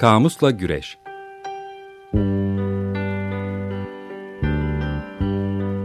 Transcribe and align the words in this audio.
Kamusla 0.00 0.50
Güreş 0.50 0.98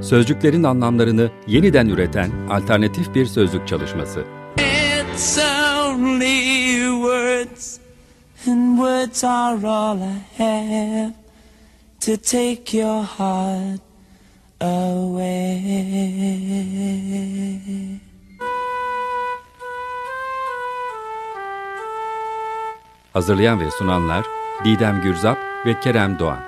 Sözcüklerin 0.02 0.63
anlamlarını 0.63 1.31
yeniden 1.47 1.88
üreten 1.88 2.31
alternatif 2.49 3.15
bir 3.15 3.25
sözlük 3.25 3.67
çalışması. 3.67 4.23
It's 4.57 5.38
only 5.38 6.75
words 7.01 7.79
and 8.47 8.78
words 8.78 9.23
are 9.23 9.68
all 9.68 9.97
I 9.97 10.21
have 10.38 11.13
to 12.00 12.18
take 12.18 12.77
your 12.77 13.04
heart 13.04 13.82
away. 14.61 15.66
Hazırlayan 23.15 23.60
ve 23.60 23.71
sunanlar 23.71 24.25
Didem 24.65 25.01
Gürzap 25.01 25.37
ve 25.65 25.79
Kerem 25.79 26.19
Doğan. 26.19 26.39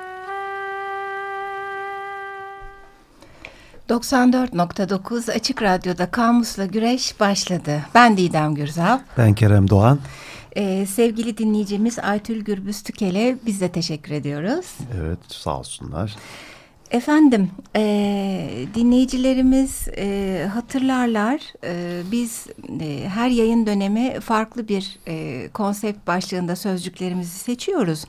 94.9 3.89 5.31
Açık 5.31 5.61
Radyo'da 5.61 6.11
Kamus'la 6.11 6.65
Güreş 6.65 7.19
başladı. 7.19 7.81
Ben 7.95 8.17
Didem 8.17 8.55
Gürzap. 8.55 9.01
Ben 9.17 9.33
Kerem 9.33 9.69
Doğan. 9.69 9.99
Ee, 10.55 10.85
sevgili 10.85 11.37
dinleyicimiz 11.37 11.99
Aytül 11.99 12.43
Gürbüz 12.43 12.83
Tükel'e 12.83 13.37
biz 13.45 13.61
de 13.61 13.69
teşekkür 13.71 14.11
ediyoruz. 14.11 14.65
Evet 15.01 15.19
sağ 15.27 15.59
olsunlar. 15.59 16.15
Efendim 16.91 17.49
e, 17.75 18.65
dinleyicilerimiz 18.75 19.87
e, 19.97 20.47
hatırlarlar 20.53 21.41
e, 21.63 22.01
biz 22.11 22.47
e, 22.81 23.09
her 23.09 23.29
yayın 23.29 23.65
dönemi 23.65 24.19
farklı 24.19 24.67
bir 24.67 24.99
e, 25.07 25.47
konsept 25.53 26.07
başlığında 26.07 26.55
sözcüklerimizi 26.55 27.39
seçiyoruz. 27.39 28.05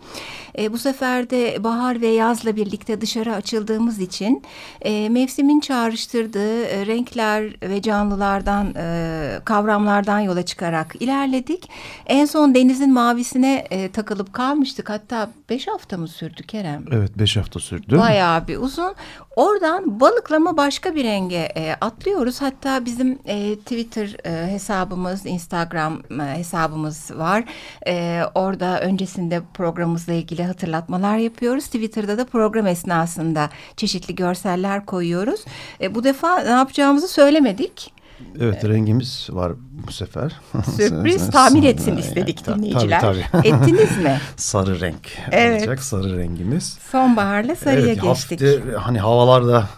E, 0.59 0.73
bu 0.73 0.79
sefer 0.79 1.31
de 1.31 1.65
bahar 1.65 2.01
ve 2.01 2.07
yazla 2.07 2.57
birlikte 2.57 3.01
dışarı 3.01 3.35
açıldığımız 3.35 3.99
için 3.99 4.43
e, 4.81 5.09
mevsimin 5.09 5.61
çağrıştırdığı 5.61 6.65
e, 6.65 6.87
renkler 6.87 7.55
ve 7.63 7.83
canlılardan 7.83 8.75
e, 8.77 9.41
kavramlardan 9.45 10.21
yola 10.21 10.45
çıkarak 10.45 10.97
ilerledik. 11.01 11.71
En 12.07 12.25
son 12.25 12.55
denizin 12.55 12.93
mavisine 12.93 13.67
e, 13.71 13.91
takılıp 13.91 14.33
kalmıştık 14.33 14.91
hatta 14.91 15.31
beş 15.51 15.69
hafta 15.69 15.97
mı 15.97 16.09
sürdü 16.09 16.43
Kerem? 16.43 16.85
Evet 16.93 17.19
beş 17.19 17.37
hafta 17.37 17.61
sürdü. 17.61 17.99
Bayağı 17.99 18.49
bir 18.49 18.57
uzun. 18.69 18.95
Oradan 19.37 20.01
balıklama 20.01 20.57
başka 20.57 20.95
bir 20.95 21.05
renge 21.05 21.53
e, 21.57 21.75
atlıyoruz. 21.81 22.43
Hatta 22.43 22.85
bizim 22.85 23.19
e, 23.25 23.57
Twitter 23.57 24.17
e, 24.25 24.53
hesabımız, 24.53 25.27
Instagram 25.27 26.03
e, 26.21 26.39
hesabımız 26.39 27.11
var. 27.15 27.45
E, 27.87 28.23
orada 28.35 28.81
öncesinde 28.81 29.43
programımızla 29.55 30.13
ilgili 30.13 30.45
hatırlatmalar 30.45 31.17
yapıyoruz. 31.17 31.65
Twitter'da 31.65 32.19
da 32.19 32.25
program 32.25 32.67
esnasında 32.67 33.51
çeşitli 33.77 34.15
görseller 34.15 34.87
koyuyoruz. 34.87 35.45
E, 35.81 35.95
bu 35.95 36.05
defa 36.05 36.41
ne 36.41 36.51
yapacağımızı 36.51 37.09
söylemedik. 37.09 37.98
Evet 38.41 38.65
rengimiz 38.65 39.29
var 39.31 39.53
bu 39.87 39.93
sefer. 39.93 40.41
Sürpriz 40.77 41.31
tahmin 41.31 41.63
etsin 41.63 41.97
istedik 41.97 42.47
dinleyiciler. 42.47 43.01
Tabii, 43.01 43.25
tabii. 43.33 43.49
Ettiniz 43.49 43.99
mi? 43.99 44.19
sarı 44.37 44.81
renk 44.81 45.19
evet. 45.31 45.61
olacak 45.61 45.83
sarı 45.83 46.19
rengimiz. 46.19 46.79
Sonbaharla 46.93 47.57
sarıya 47.57 47.87
evet, 47.87 48.03
geçtik. 48.03 48.41
Hafifte 48.41 48.73
hani 48.77 48.99
havalarda 48.99 49.69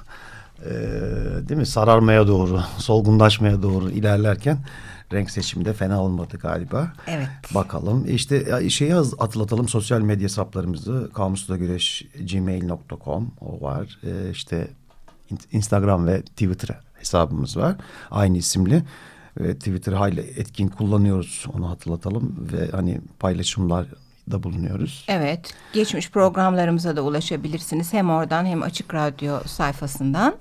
e, 0.64 0.70
değil 1.48 1.60
mi 1.60 1.66
sararmaya 1.66 2.26
doğru 2.26 2.62
solgunlaşmaya 2.78 3.62
doğru 3.62 3.90
ilerlerken 3.90 4.58
renk 5.12 5.30
seçiminde 5.30 5.72
fena 5.72 6.02
olmadı 6.02 6.38
galiba. 6.42 6.92
Evet. 7.06 7.28
Bakalım. 7.54 8.06
İşte 8.08 8.70
şeyi 8.70 8.92
hatırlatalım 8.92 9.68
sosyal 9.68 10.00
medya 10.00 10.24
hesaplarımızı 10.24 11.10
kamusla 11.14 11.56
güreş 11.56 12.06
gmail.com 12.32 13.30
o 13.40 13.60
var. 13.60 13.98
Ee, 14.04 14.30
işte 14.30 14.68
Instagram 15.52 16.06
ve 16.06 16.22
Twitter 16.22 16.68
hesabımız 17.00 17.56
var. 17.56 17.76
Aynı 18.10 18.36
isimli. 18.38 18.82
Ve 19.40 19.54
Twitter 19.54 19.92
hayli 19.92 20.20
etkin 20.20 20.68
kullanıyoruz. 20.68 21.46
Onu 21.56 21.70
hatırlatalım 21.70 22.48
ve 22.52 22.70
hani 22.70 23.00
paylaşımlar 23.18 23.86
da 24.30 24.42
bulunuyoruz. 24.42 25.04
Evet. 25.08 25.54
Geçmiş 25.72 26.10
programlarımıza 26.10 26.96
da 26.96 27.02
ulaşabilirsiniz. 27.02 27.92
Hem 27.92 28.10
oradan 28.10 28.46
hem 28.46 28.62
Açık 28.62 28.94
Radyo 28.94 29.40
sayfasından. 29.46 30.34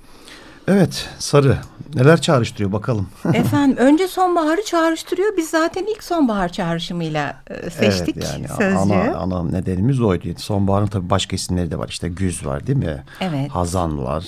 Evet 0.67 1.09
sarı. 1.19 1.57
Neler 1.93 2.21
çağrıştırıyor 2.21 2.71
bakalım. 2.71 3.09
Efendim 3.33 3.77
önce 3.77 4.07
sonbaharı 4.07 4.65
çağrıştırıyor. 4.65 5.37
Biz 5.37 5.49
zaten 5.49 5.85
ilk 5.85 6.03
sonbahar 6.03 6.49
çağrışımıyla 6.49 7.41
e, 7.49 7.69
seçtik 7.69 8.17
evet, 8.17 8.29
yani 8.33 8.47
sözcüğü. 8.47 8.93
Ana, 8.93 9.17
ana 9.17 9.43
nedenimiz 9.43 10.01
oydu. 10.01 10.27
Sonbaharın 10.37 10.87
tabii 10.87 11.09
başka 11.09 11.35
isimleri 11.35 11.71
de 11.71 11.79
var. 11.79 11.87
İşte 11.87 12.09
güz 12.09 12.45
var 12.45 12.67
değil 12.67 12.77
mi? 12.77 13.03
Evet. 13.21 13.51
Hazan 13.51 14.03
var. 14.03 14.23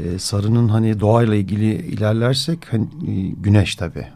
Ee, 0.00 0.18
sarının 0.18 0.68
hani 0.68 1.00
doğayla 1.00 1.34
ilgili 1.34 1.74
ilerlersek 1.74 2.58
hani, 2.72 2.84
e, 2.84 3.12
güneş 3.28 3.76
tabii. 3.76 4.06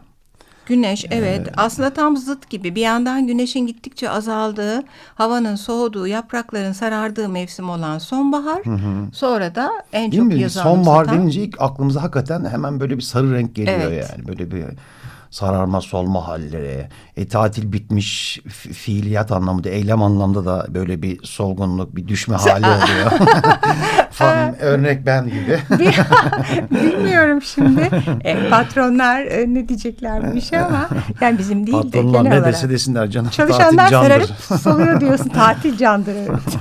Güneş 0.65 1.05
evet 1.11 1.47
ee, 1.47 1.51
aslında 1.57 1.89
tam 1.89 2.17
zıt 2.17 2.49
gibi 2.49 2.75
bir 2.75 2.81
yandan 2.81 3.27
güneşin 3.27 3.67
gittikçe 3.67 4.09
azaldığı 4.09 4.83
havanın 5.15 5.55
soğuduğu 5.55 6.07
yaprakların 6.07 6.71
sarardığı 6.71 7.29
mevsim 7.29 7.69
olan 7.69 7.97
sonbahar 7.97 8.65
hı 8.65 8.71
hı. 8.71 9.11
sonra 9.13 9.55
da 9.55 9.71
en 9.93 10.11
Değil 10.11 10.23
çok 10.23 10.39
yazı 10.39 10.59
Sonbahar 10.59 11.11
denince 11.11 11.41
ilk 11.41 11.61
aklımıza 11.61 12.03
hakikaten 12.03 12.45
hemen 12.45 12.79
böyle 12.79 12.97
bir 12.97 13.01
sarı 13.01 13.33
renk 13.33 13.55
geliyor 13.55 13.79
evet. 13.81 14.09
yani 14.11 14.27
böyle 14.27 14.51
bir 14.51 14.65
sararma 15.33 15.81
solma 15.81 16.27
halleri, 16.27 16.87
e, 17.17 17.27
tatil 17.27 17.71
bitmiş 17.71 18.39
fiiliyat 18.73 19.31
anlamında, 19.31 19.69
eylem 19.69 20.01
anlamda 20.01 20.45
da 20.45 20.65
böyle 20.69 21.01
bir 21.01 21.23
solgunluk, 21.23 21.95
bir 21.95 22.07
düşme 22.07 22.35
hali 22.35 22.65
oluyor. 22.65 23.11
Falan, 24.11 24.61
örnek 24.61 25.05
ben 25.05 25.25
gibi. 25.25 25.59
Bilmiyorum 26.71 27.41
şimdi. 27.41 27.89
E, 28.23 28.49
patronlar 28.49 29.21
e, 29.21 29.53
ne 29.53 29.69
diyeceklermiş 29.69 30.53
ama 30.53 30.89
yani 31.21 31.37
bizim 31.37 31.67
değil 31.67 31.77
Patronlar 31.77 32.13
de 32.13 32.17
genel 32.17 32.29
ne 32.29 32.39
olarak. 32.39 32.53
dese 32.53 32.69
desinler 32.69 33.09
canım. 33.09 33.29
Çalışanlar 33.29 33.87
sararıp 33.87 34.29
soluyor 34.61 35.01
diyorsun. 35.01 35.29
Tatil 35.29 35.77
candır 35.77 36.15
evet. 36.15 36.57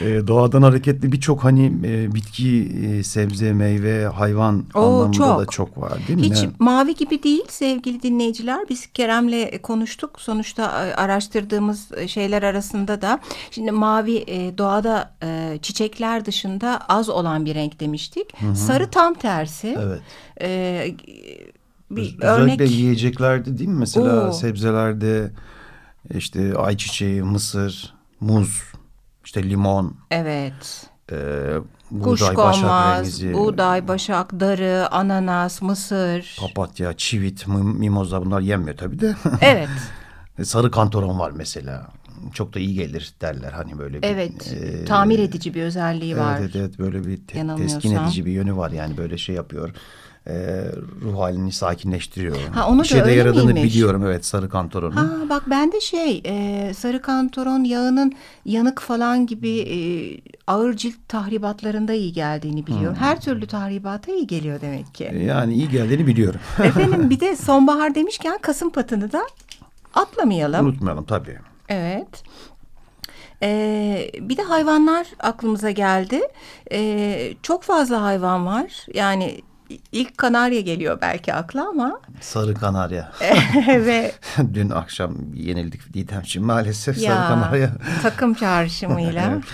E, 0.00 0.26
doğadan 0.26 0.62
hareketli 0.62 1.12
birçok 1.12 1.44
hani 1.44 1.72
e, 1.84 2.14
bitki, 2.14 2.62
e, 2.62 3.02
sebze, 3.02 3.52
meyve, 3.52 4.06
hayvan 4.06 4.64
Oo, 4.74 4.80
anlamında 4.80 5.12
çok. 5.12 5.40
da 5.40 5.46
çok 5.46 5.78
var 5.78 5.98
değil 6.08 6.18
mi? 6.18 6.24
Hiç 6.24 6.42
ne? 6.42 6.50
mavi 6.58 6.94
gibi 6.94 7.22
değil 7.22 7.44
sevgili 7.48 8.02
dinleyiciler. 8.02 8.64
Biz 8.68 8.86
Kerem'le 8.86 9.58
konuştuk. 9.62 10.20
Sonuçta 10.20 10.86
e, 10.86 10.94
araştırdığımız 10.94 11.88
şeyler 12.06 12.42
arasında 12.42 13.02
da 13.02 13.20
şimdi 13.50 13.70
mavi 13.70 14.24
e, 14.26 14.58
doğada 14.58 15.14
e, 15.22 15.58
çiçekler 15.62 16.24
dışında 16.24 16.80
az 16.88 17.08
olan 17.08 17.44
bir 17.44 17.54
renk 17.54 17.80
demiştik. 17.80 18.40
Hı 18.40 18.46
-hı. 18.46 18.54
Sarı 18.54 18.90
tam 18.90 19.14
tersi. 19.14 19.78
Evet. 19.80 20.00
E, 20.40 20.94
bir 21.90 22.16
Özellikle 22.20 22.64
örnek... 22.64 22.70
yiyeceklerde 22.70 23.58
değil 23.58 23.70
mi? 23.70 23.78
Mesela 23.78 24.28
Oo. 24.28 24.32
sebzelerde 24.32 25.30
işte 26.14 26.54
ayçiçeği, 26.56 27.22
mısır, 27.22 27.94
muz 28.20 28.62
işte 29.28 29.50
limon. 29.50 29.96
Evet. 30.10 30.86
E, 31.12 31.16
buğday, 31.90 32.36
başak 32.36 32.98
rengizi. 32.98 33.34
buğday, 33.34 33.88
başak, 33.88 34.40
darı, 34.40 34.88
ananas, 34.90 35.62
mısır. 35.62 36.36
Papatya, 36.40 36.96
çivit, 36.96 37.46
mimoza 37.48 38.24
bunlar 38.24 38.40
yenmiyor 38.40 38.76
tabii 38.76 39.00
de. 39.00 39.16
Evet. 39.40 39.68
E, 40.38 40.44
sarı 40.44 40.70
kantoron 40.70 41.18
var 41.18 41.30
mesela. 41.30 41.86
Çok 42.34 42.54
da 42.54 42.58
iyi 42.58 42.74
gelir 42.74 43.14
derler 43.20 43.52
hani 43.52 43.78
böyle 43.78 44.02
bir. 44.02 44.08
Evet. 44.08 44.52
E, 44.52 44.84
tamir 44.84 45.18
edici 45.18 45.54
bir 45.54 45.62
özelliği 45.62 46.16
var. 46.16 46.38
Evet 46.40 46.56
evet 46.56 46.78
böyle 46.78 47.06
bir 47.06 47.26
te 47.26 47.56
teskin 47.56 47.96
edici 47.96 48.26
bir 48.26 48.32
yönü 48.32 48.56
var 48.56 48.70
yani 48.70 48.96
böyle 48.96 49.18
şey 49.18 49.34
yapıyor 49.34 49.74
e, 50.28 50.64
ruh 51.02 51.18
halini 51.18 51.52
sakinleştiriyor. 51.52 52.36
Ha, 52.54 52.68
onu 52.68 52.82
bir 52.82 52.88
şeyde 52.88 53.10
yaradığını 53.10 53.52
miymiş? 53.52 53.74
biliyorum 53.74 54.06
evet 54.06 54.26
sarı 54.26 54.48
kantoronun. 54.48 54.96
Ha, 54.96 55.08
bak 55.28 55.42
ben 55.46 55.72
de 55.72 55.80
şey 55.80 56.22
e, 56.24 56.74
sarı 56.74 57.02
kantoron 57.02 57.64
yağının 57.64 58.12
yanık 58.44 58.80
falan 58.80 59.26
gibi 59.26 59.58
e, 59.58 59.76
ağır 60.46 60.76
cilt 60.76 60.96
tahribatlarında 61.08 61.92
iyi 61.92 62.12
geldiğini 62.12 62.66
biliyorum. 62.66 62.96
Hmm. 62.96 63.04
Her 63.04 63.20
türlü 63.20 63.46
tahribata 63.46 64.12
iyi 64.12 64.26
geliyor 64.26 64.60
demek 64.60 64.94
ki. 64.94 65.04
E, 65.04 65.24
yani 65.24 65.54
iyi 65.54 65.68
geldiğini 65.68 66.06
biliyorum. 66.06 66.40
Efendim 66.64 67.10
bir 67.10 67.20
de 67.20 67.36
sonbahar 67.36 67.94
demişken 67.94 68.38
kasım 68.38 68.70
patını 68.70 69.12
da 69.12 69.22
atlamayalım. 69.94 70.66
Unutmayalım 70.66 71.04
tabii. 71.04 71.38
Evet. 71.68 72.22
Ee, 73.42 74.10
bir 74.20 74.36
de 74.36 74.42
hayvanlar 74.42 75.06
aklımıza 75.18 75.70
geldi. 75.70 76.20
Ee, 76.72 77.34
çok 77.42 77.62
fazla 77.62 78.02
hayvan 78.02 78.46
var. 78.46 78.86
Yani 78.94 79.40
ilk 79.92 80.18
kanarya 80.18 80.60
geliyor 80.60 80.98
belki 81.00 81.34
akla 81.34 81.68
ama. 81.68 82.00
Sarı 82.20 82.54
kanarya. 82.54 83.12
Ve 83.68 84.12
dün 84.54 84.70
akşam 84.70 85.16
yenildik 85.34 85.94
Didemciğim 85.94 86.46
maalesef 86.46 86.98
ya, 86.98 87.14
sarı 87.14 87.28
kanarya. 87.28 87.70
Takım 88.02 88.34
çağrışımıyla. 88.34 89.40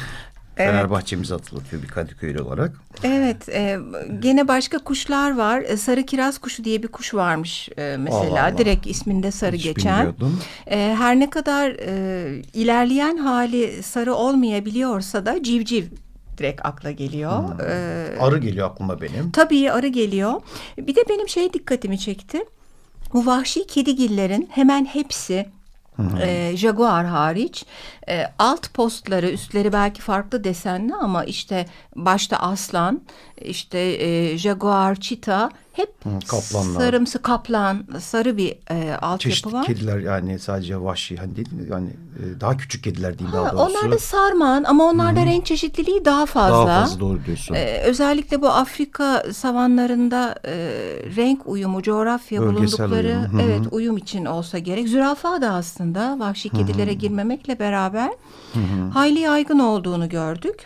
Evet. 0.57 0.71
Fenerbahçe'mizi 0.71 1.35
hatırlatıyor 1.35 1.83
bir 1.83 1.89
Kadıköy'lü 1.89 2.43
olarak. 2.43 2.73
Evet, 3.03 3.49
e, 3.49 3.79
gene 4.21 4.49
başka 4.49 4.79
kuşlar 4.79 5.37
var. 5.37 5.61
E, 5.61 5.77
sarı 5.77 6.03
kiraz 6.07 6.39
kuşu 6.39 6.65
diye 6.65 6.83
bir 6.83 6.89
kuş 6.89 7.15
varmış 7.15 7.69
e, 7.77 7.97
mesela. 7.99 8.21
Allah 8.21 8.43
Allah. 8.43 8.59
Direkt 8.59 8.87
isminde 8.87 9.31
sarı 9.31 9.57
Hiç 9.57 9.65
geçen. 9.65 9.97
bilmiyordum. 9.99 10.41
E, 10.67 10.95
her 10.99 11.21
ne 11.21 11.31
kadar 11.31 11.71
e, 11.71 12.43
ilerleyen 12.53 13.17
hali 13.17 13.83
sarı 13.83 14.15
olmayabiliyorsa 14.15 15.27
da 15.27 15.43
civciv 15.43 15.85
direkt 16.39 16.67
akla 16.67 16.91
geliyor. 16.91 17.39
Hmm. 17.39 17.61
E, 17.61 18.21
Arı 18.21 18.39
geliyor 18.39 18.71
aklıma 18.71 19.01
benim. 19.01 19.31
Tabii 19.31 19.73
arı 19.73 19.87
geliyor. 19.87 20.33
Bir 20.79 20.97
de 20.97 21.05
benim 21.09 21.29
şey 21.29 21.53
dikkatimi 21.53 21.99
çekti. 21.99 22.45
Bu 23.13 23.27
vahşi 23.27 23.67
kedigillerin 23.67 24.49
hemen 24.53 24.85
hepsi 24.85 25.47
e, 26.23 26.53
Jaguar 26.57 27.07
hariç 27.07 27.65
e, 28.09 28.25
alt 28.39 28.75
postları 28.75 29.31
üstleri 29.31 29.73
belki 29.73 30.03
farklı 30.03 30.45
desenli 30.45 30.95
ama 30.95 31.25
işte 31.25 31.67
başta 31.97 32.37
aslan 32.37 33.03
işte 33.41 33.79
e, 33.79 34.39
Jaguar, 34.39 34.95
çita 34.95 35.51
hep 35.73 35.95
kaplanlar. 36.29 36.81
sarımsı 36.81 37.23
kaplan 37.23 37.85
sarı 38.01 38.37
bir 38.37 38.57
e, 38.71 38.95
altyapı 38.97 39.53
var. 39.53 39.67
kediler 39.67 39.99
yani 39.99 40.39
sadece 40.39 40.81
vahşi 40.81 41.17
hani 41.17 41.37
değil? 41.37 41.49
Yani 41.71 41.89
e, 41.89 42.41
daha 42.41 42.57
küçük 42.57 42.85
kediler 42.85 43.19
değil 43.19 43.31
Ha, 43.31 43.37
daha 43.37 43.53
doğrusu. 43.53 43.79
onlar 43.79 43.93
da 43.93 43.99
sarman 43.99 44.65
ama 44.65 44.85
onlarda 44.85 45.27
renk 45.27 45.47
çeşitliliği 45.47 46.05
daha 46.05 46.27
fazla. 46.27 46.67
Daha 46.67 46.81
fazla 46.81 47.01
doğru 47.01 47.25
diyorsun. 47.27 47.55
Ee, 47.55 47.83
özellikle 47.85 48.43
bu 48.43 48.49
Afrika 48.49 49.25
savanlarında 49.33 50.35
e, 50.45 50.53
renk 51.17 51.47
uyumu, 51.47 51.83
coğrafya 51.83 52.43
Bölgesel 52.43 52.79
bulundukları 52.79 53.07
uyum, 53.09 53.33
hı 53.33 53.37
hı. 53.37 53.43
evet 53.43 53.61
uyum 53.71 53.97
için 53.97 54.25
olsa 54.25 54.59
gerek. 54.59 54.89
Zürafa 54.89 55.41
da 55.43 55.51
aslında 55.51 56.19
vahşi 56.19 56.49
kedilere 56.49 56.95
girmemekle 56.95 57.59
beraber 57.59 58.11
hayli 58.93 59.21
yaygın 59.21 59.59
olduğunu 59.59 60.09
gördük. 60.09 60.65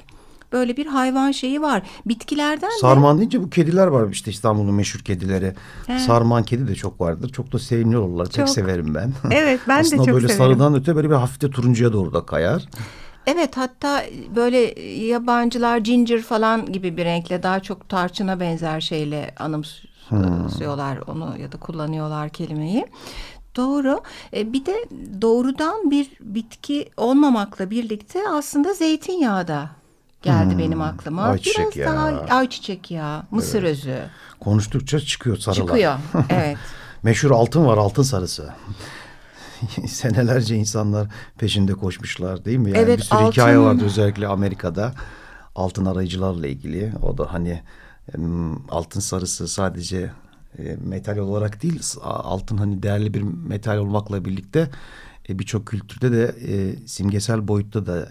Böyle 0.52 0.76
bir 0.76 0.86
hayvan 0.86 1.30
şeyi 1.30 1.62
var. 1.62 1.82
Bitkilerden 2.06 2.70
de 2.70 2.80
Sarman 2.80 3.18
deyince 3.18 3.42
bu 3.42 3.50
kediler 3.50 3.86
var 3.86 4.08
işte 4.10 4.30
İstanbul'un 4.30 4.74
meşhur 4.74 5.00
kedileri. 5.00 5.54
Sarman 6.06 6.42
kedi 6.42 6.68
de 6.68 6.74
çok 6.74 7.00
vardır. 7.00 7.28
Çok 7.28 7.52
da 7.52 7.58
sevimli 7.58 7.96
olurlar. 7.98 8.26
Pek 8.26 8.34
Çok. 8.34 8.48
severim 8.48 8.94
ben. 8.94 9.12
Evet, 9.30 9.60
ben 9.68 9.76
de 9.76 9.80
Aslında 9.80 10.04
çok 10.04 10.14
böyle 10.14 10.28
severim. 10.28 10.44
sarıdan 10.56 10.74
öte 10.74 10.96
böyle 10.96 11.10
bir 11.10 11.14
hafif 11.14 11.40
de 11.40 11.50
turuncuya 11.50 11.92
doğru 11.92 12.14
da 12.14 12.26
kayar. 12.26 12.64
Evet 13.26 13.56
hatta 13.56 14.04
böyle 14.36 14.80
yabancılar 15.06 15.78
ginger 15.78 16.22
falan 16.22 16.72
gibi 16.72 16.96
bir 16.96 17.04
renkle 17.04 17.42
daha 17.42 17.60
çok 17.60 17.88
tarçına 17.88 18.40
benzer 18.40 18.80
şeyle 18.80 19.34
anımsıyorlar 19.38 20.98
onu 21.06 21.34
ya 21.42 21.52
da 21.52 21.56
kullanıyorlar 21.56 22.28
kelimeyi. 22.28 22.86
Doğru. 23.56 24.00
E, 24.36 24.52
bir 24.52 24.66
de 24.66 24.74
doğrudan 25.22 25.90
bir 25.90 26.10
bitki 26.20 26.88
olmamakla 26.96 27.70
birlikte 27.70 28.28
aslında 28.28 28.72
zeytinyağı 28.74 29.48
da 29.48 29.70
geldi 30.22 30.58
benim 30.58 30.82
aklıma. 30.82 31.22
Ayçiçek 31.22 31.76
Biraz 31.76 31.94
daha 31.96 32.10
yağı. 32.10 32.20
ayçiçek 32.26 32.90
yağı, 32.90 33.22
mısır 33.30 33.62
özü 33.62 33.98
Konuştukça 34.40 35.00
çıkıyor 35.00 35.36
sarılar. 35.36 35.66
çıkıyor. 35.66 35.94
evet. 36.30 36.56
Meşhur 37.02 37.30
altın 37.30 37.66
var 37.66 37.78
altın 37.78 38.02
sarısı. 38.02 38.50
Senelerce 39.88 40.56
insanlar 40.56 41.08
peşinde 41.38 41.72
koşmuşlar 41.74 42.44
değil 42.44 42.58
mi? 42.58 42.70
Yani 42.70 42.78
Evet, 42.78 42.98
bir 42.98 43.02
sürü 43.04 43.18
altın- 43.18 43.30
hikaye 43.32 43.58
vardı 43.58 43.84
özellikle 43.84 44.26
Amerika'da. 44.26 44.94
Altın 45.54 45.84
arayıcılarla 45.84 46.46
ilgili. 46.46 46.92
O 47.02 47.18
da 47.18 47.32
hani 47.32 47.62
altın 48.68 49.00
sarısı 49.00 49.48
sadece 49.48 50.10
e, 50.58 50.76
metal 50.84 51.16
olarak 51.16 51.62
değil 51.62 51.82
altın 52.02 52.56
hani 52.56 52.82
değerli 52.82 53.14
bir 53.14 53.22
metal 53.22 53.76
olmakla 53.76 54.24
birlikte 54.24 54.70
e, 55.28 55.38
birçok 55.38 55.66
kültürde 55.66 56.12
de 56.12 56.34
e, 56.48 56.86
simgesel 56.86 57.48
boyutta 57.48 57.86
da 57.86 58.08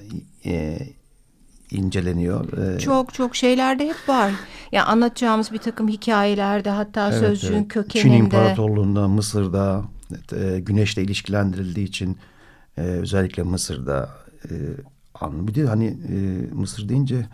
inceleniyor. 1.72 2.58
E, 2.76 2.80
Çok 2.80 3.14
çok 3.14 3.36
şeylerde 3.36 3.88
hep 3.88 4.10
var. 4.10 4.32
Ya 4.72 4.86
anlatacağımız 4.86 5.52
bir 5.52 5.58
takım 5.58 5.88
hikayelerde 5.88 6.70
hatta 6.70 7.08
Evet, 7.10 7.20
sözcüğün 7.20 7.54
evet. 7.54 7.62
Çin 7.72 7.82
kökeninde. 7.82 8.18
İmparatorluğu'nda, 8.18 9.08
Mısır'da 9.08 9.84
e, 10.36 10.60
güneşle 10.60 11.02
ilişkilendirildiği 11.04 11.88
için 11.88 12.18
e, 12.78 12.82
özellikle 12.82 13.44
Mısır'da 13.44 14.10
e, 14.50 14.54
an- 15.22 15.48
bir 15.48 15.56
de 15.56 15.66
hani 15.66 15.86
e, 15.88 16.18
Mısır 16.54 16.90
deyince 16.90 17.26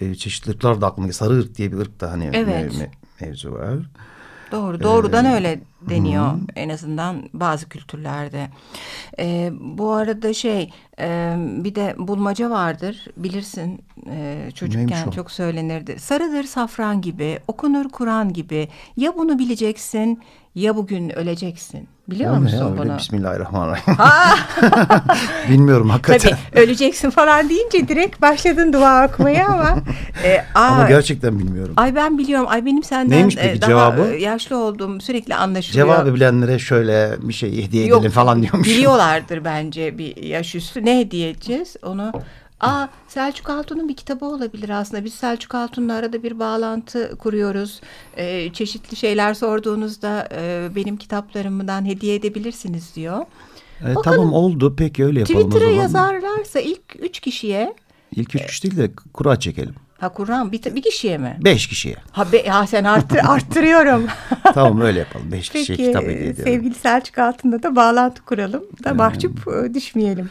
e, 0.00 0.14
çeşitli 0.14 0.50
ırklar 0.50 0.80
da 0.80 0.86
aklıma. 0.86 1.12
Sarı 1.12 1.38
ırk 1.38 1.58
diye 1.58 1.72
bir 1.72 1.76
ırk 1.76 2.00
da 2.00 2.10
hani 2.12 2.30
Evet. 2.32 2.72
me- 2.72 2.82
me- 2.84 2.90
mevzu 3.20 3.52
var. 3.52 3.76
Doğru, 4.52 4.82
doğrudan 4.82 5.24
öyle 5.26 5.60
deniyor 5.88 6.32
en 6.56 6.68
azından 6.68 7.22
bazı 7.32 7.68
kültürlerde. 7.68 8.48
Ee, 9.18 9.50
bu 9.60 9.92
arada 9.92 10.34
şey, 10.34 10.70
e, 11.00 11.34
bir 11.38 11.74
de 11.74 11.94
bulmaca 11.98 12.50
vardır, 12.50 13.04
bilirsin 13.16 13.84
e, 14.10 14.48
çocukken 14.54 15.10
çok 15.10 15.30
söylenirdi. 15.30 15.98
Sarıdır 15.98 16.44
safran 16.44 17.00
gibi, 17.00 17.38
okunur 17.48 17.88
Kur'an 17.90 18.32
gibi. 18.32 18.68
Ya 18.96 19.16
bunu 19.16 19.38
bileceksin, 19.38 20.20
ya 20.54 20.76
bugün 20.76 21.10
öleceksin. 21.18 21.88
Biliyor 22.10 22.34
ne 22.34 22.38
musun 22.38 22.56
ya 22.76 22.78
bunu? 22.84 22.98
Bismillahirrahmanirrahim. 22.98 23.94
Bilmiyorum 25.50 25.90
hakikaten. 25.90 26.30
Tabii 26.52 26.60
öleceksin 26.62 27.10
falan 27.10 27.48
deyince 27.48 27.88
direkt 27.88 28.22
başladın 28.22 28.72
dua 28.72 29.06
okumaya 29.06 29.48
ama. 29.48 29.76
e, 30.24 30.44
aa, 30.54 30.60
Ama 30.66 30.88
gerçekten 30.88 31.38
bilmiyorum. 31.38 31.74
Ay 31.76 31.94
ben 31.94 32.18
biliyorum. 32.18 32.46
Ay 32.50 32.66
benim 32.66 32.82
senden 32.82 33.10
Neymiş 33.18 33.36
e, 33.36 33.40
peki 33.40 33.60
daha 33.60 33.68
cevabı? 33.70 34.02
e, 34.02 34.16
yaşlı 34.22 34.56
olduğum 34.56 35.00
sürekli 35.00 35.34
anlaşılıyor. 35.34 35.69
Cevabı 35.72 36.14
bilenlere 36.14 36.58
şöyle 36.58 37.16
bir 37.22 37.32
şey 37.32 37.64
hediye 37.64 37.86
Yok, 37.86 37.98
edelim 37.98 38.12
falan 38.12 38.42
diyormuş. 38.42 38.68
Biliyorlardır 38.68 39.44
bence 39.44 39.98
bir 39.98 40.16
yaş 40.16 40.54
üstü. 40.54 40.84
Ne 40.84 40.98
hediye 40.98 41.30
edeceğiz 41.30 41.76
onu? 41.82 42.12
Aa 42.60 42.86
Selçuk 43.08 43.50
Altun'un 43.50 43.88
bir 43.88 43.96
kitabı 43.96 44.24
olabilir 44.24 44.68
aslında. 44.68 45.04
Biz 45.04 45.14
Selçuk 45.14 45.54
Altun'la 45.54 45.94
arada 45.94 46.22
bir 46.22 46.38
bağlantı 46.38 47.16
kuruyoruz. 47.18 47.80
Ee, 48.16 48.52
çeşitli 48.52 48.96
şeyler 48.96 49.34
sorduğunuzda 49.34 50.28
e, 50.34 50.68
benim 50.76 50.96
kitaplarımdan 50.96 51.84
hediye 51.84 52.14
edebilirsiniz 52.14 52.94
diyor. 52.94 53.24
E, 53.80 53.94
Bakalım. 53.94 54.02
tamam 54.02 54.32
oldu 54.32 54.74
peki 54.76 55.04
öyle 55.04 55.20
yapalım 55.20 55.40
o 55.40 55.48
Twitter'a 55.48 55.70
yazarlarsa 55.70 56.60
ilk 56.60 56.82
üç 56.98 57.20
kişiye 57.20 57.74
İlk 58.16 58.34
üç 58.34 58.46
kişi 58.46 58.62
değil 58.62 58.76
de 58.76 58.90
kura 59.12 59.40
çekelim. 59.40 59.74
Ha 60.00 60.08
Kur'an 60.08 60.52
bir, 60.52 60.74
bir 60.74 60.82
kişiye 60.82 61.18
mi? 61.18 61.38
Beş 61.44 61.66
kişiye. 61.66 61.96
Ha, 62.12 62.32
be, 62.32 62.46
ha 62.46 62.66
sen 62.66 62.84
arttır, 62.84 63.18
arttırıyorum. 63.28 64.06
tamam 64.54 64.80
öyle 64.80 64.98
yapalım. 64.98 65.32
Beş 65.32 65.48
kişiye 65.48 65.76
Peki 65.76 65.86
kitap 65.88 66.02
hediye 66.02 66.18
edelim. 66.18 66.44
sevgili 66.44 66.74
Selçuk 66.74 67.18
Altın'da 67.18 67.62
da 67.62 67.76
bağlantı 67.76 68.22
kuralım 68.24 68.62
da 68.84 68.94
mahcup 68.94 69.48
e, 69.48 69.74
düşmeyelim. 69.74 70.30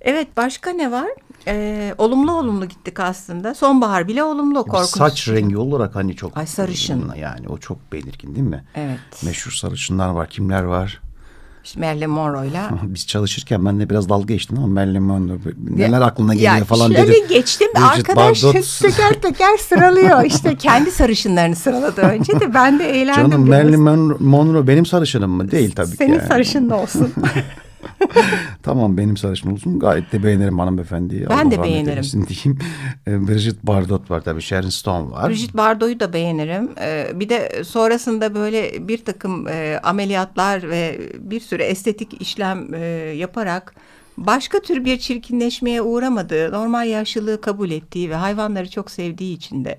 Evet 0.00 0.28
başka 0.36 0.70
ne 0.70 0.90
var? 0.92 1.08
Ee, 1.46 1.94
olumlu 1.98 2.32
olumlu 2.32 2.66
gittik 2.68 3.00
aslında. 3.00 3.54
Sonbahar 3.54 4.08
bile 4.08 4.24
olumlu 4.24 4.64
korkunç. 4.64 4.88
saç 4.90 5.28
rengi 5.28 5.56
olarak 5.56 5.94
hani 5.94 6.16
çok 6.16 6.36
Ay, 6.36 6.46
sarışın. 6.46 7.12
yani 7.16 7.48
o 7.48 7.58
çok 7.58 7.92
belirgin 7.92 8.34
değil 8.34 8.46
mi? 8.46 8.64
Evet. 8.74 8.98
Meşhur 9.22 9.50
sarışınlar 9.52 10.08
var. 10.08 10.28
Kimler 10.30 10.62
var? 10.62 11.00
İşte 11.64 11.80
Marilyn 11.80 12.10
Monroe'yla. 12.10 12.70
Biz 12.82 13.06
çalışırken 13.06 13.64
ben 13.66 13.80
de 13.80 13.90
biraz 13.90 14.08
dalga 14.08 14.34
geçtim 14.34 14.58
ama 14.58 14.66
Marilyn 14.66 15.02
Monroe 15.02 15.38
neler 15.70 16.00
aklına 16.00 16.34
geliyor 16.34 16.54
Ya 16.56 16.64
falan 16.64 16.88
şöyle 16.92 17.08
dedim. 17.08 17.28
geçtim 17.28 17.68
Bridget 17.76 17.82
arkadaş 18.10 18.44
Bardot. 18.44 18.78
teker 18.82 19.12
teker 19.22 19.56
sıralıyor. 19.56 20.24
İşte 20.24 20.56
kendi 20.56 20.90
sarışınlarını 20.90 21.56
sıraladı 21.56 22.00
önce 22.00 22.40
de 22.40 22.54
ben 22.54 22.78
de 22.78 22.90
eğlendim. 23.00 23.30
Canım 23.30 23.46
biraz. 23.46 23.62
Marilyn 23.64 23.80
Mon- 23.80 24.22
Monroe 24.22 24.66
benim 24.66 24.86
sarışınım 24.86 25.30
mı? 25.30 25.50
Değil 25.50 25.72
tabii 25.76 25.96
Senin 25.96 26.12
ki. 26.12 26.18
yani. 26.18 26.28
sarışın 26.28 26.70
da 26.70 26.76
olsun. 26.76 27.12
Tamam 28.62 28.96
benim 28.96 29.16
sarışın 29.16 29.50
olsun. 29.50 29.78
Gayet 29.78 30.12
de 30.12 30.22
beğenirim 30.22 30.58
hanımefendiyi. 30.58 31.26
Ben 31.30 31.44
Allah 31.44 31.50
de 31.50 31.62
beğenirim. 31.62 32.26
diyeyim. 32.28 32.58
E, 33.06 33.28
Bridget 33.28 33.66
Bardot 33.66 34.10
var 34.10 34.20
tabii. 34.20 34.42
Sharon 34.42 34.68
Stone 34.68 35.10
var. 35.10 35.30
Brigitte 35.30 35.58
Bardot'u 35.58 36.00
da 36.00 36.12
beğenirim. 36.12 36.70
Ee, 36.80 37.10
bir 37.14 37.28
de 37.28 37.64
sonrasında 37.64 38.34
böyle 38.34 38.88
bir 38.88 39.04
takım 39.04 39.48
e, 39.48 39.80
ameliyatlar 39.82 40.70
ve 40.70 41.00
bir 41.18 41.40
sürü 41.40 41.62
estetik 41.62 42.20
işlem 42.20 42.74
e, 42.74 42.78
yaparak 43.16 43.74
başka 44.16 44.60
tür 44.60 44.84
bir 44.84 44.98
çirkinleşmeye 44.98 45.82
uğramadığı, 45.82 46.52
normal 46.52 46.88
yaşlılığı 46.88 47.40
kabul 47.40 47.70
ettiği 47.70 48.10
ve 48.10 48.14
hayvanları 48.14 48.70
çok 48.70 48.90
sevdiği 48.90 49.36
için 49.36 49.64
de 49.64 49.78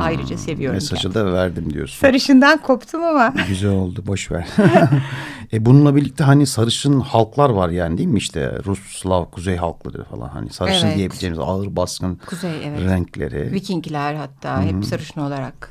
ayrıca 0.00 0.38
seviyorum. 0.38 0.74
Mesajı 0.74 1.14
da 1.14 1.32
verdim 1.32 1.72
diyorsun. 1.72 2.00
Sarışından 2.00 2.62
koptum 2.62 3.04
ama. 3.04 3.34
Güzel 3.48 3.70
oldu 3.70 4.04
boş 4.06 4.30
ver. 4.30 4.48
e 5.52 5.64
bununla 5.64 5.96
birlikte 5.96 6.24
hani 6.24 6.46
sarışın 6.46 7.00
halklar 7.00 7.50
var 7.50 7.68
yani 7.68 7.98
değil 7.98 8.08
mi 8.08 8.18
işte 8.18 8.58
Rus, 8.66 8.80
Slav, 8.80 9.24
Kuzey 9.24 9.56
halkları 9.56 10.04
falan 10.04 10.28
hani 10.28 10.50
sarışın 10.50 10.86
Evet. 10.86 10.96
diyebileceğimiz 10.96 11.38
ağır 11.38 11.76
baskın 11.76 12.20
Kuzey 12.26 12.68
evet. 12.68 12.80
renkleri. 12.80 13.52
Vikingler 13.52 14.14
hatta 14.14 14.62
hep 14.62 14.84
sarışın 14.84 15.20
olarak. 15.20 15.70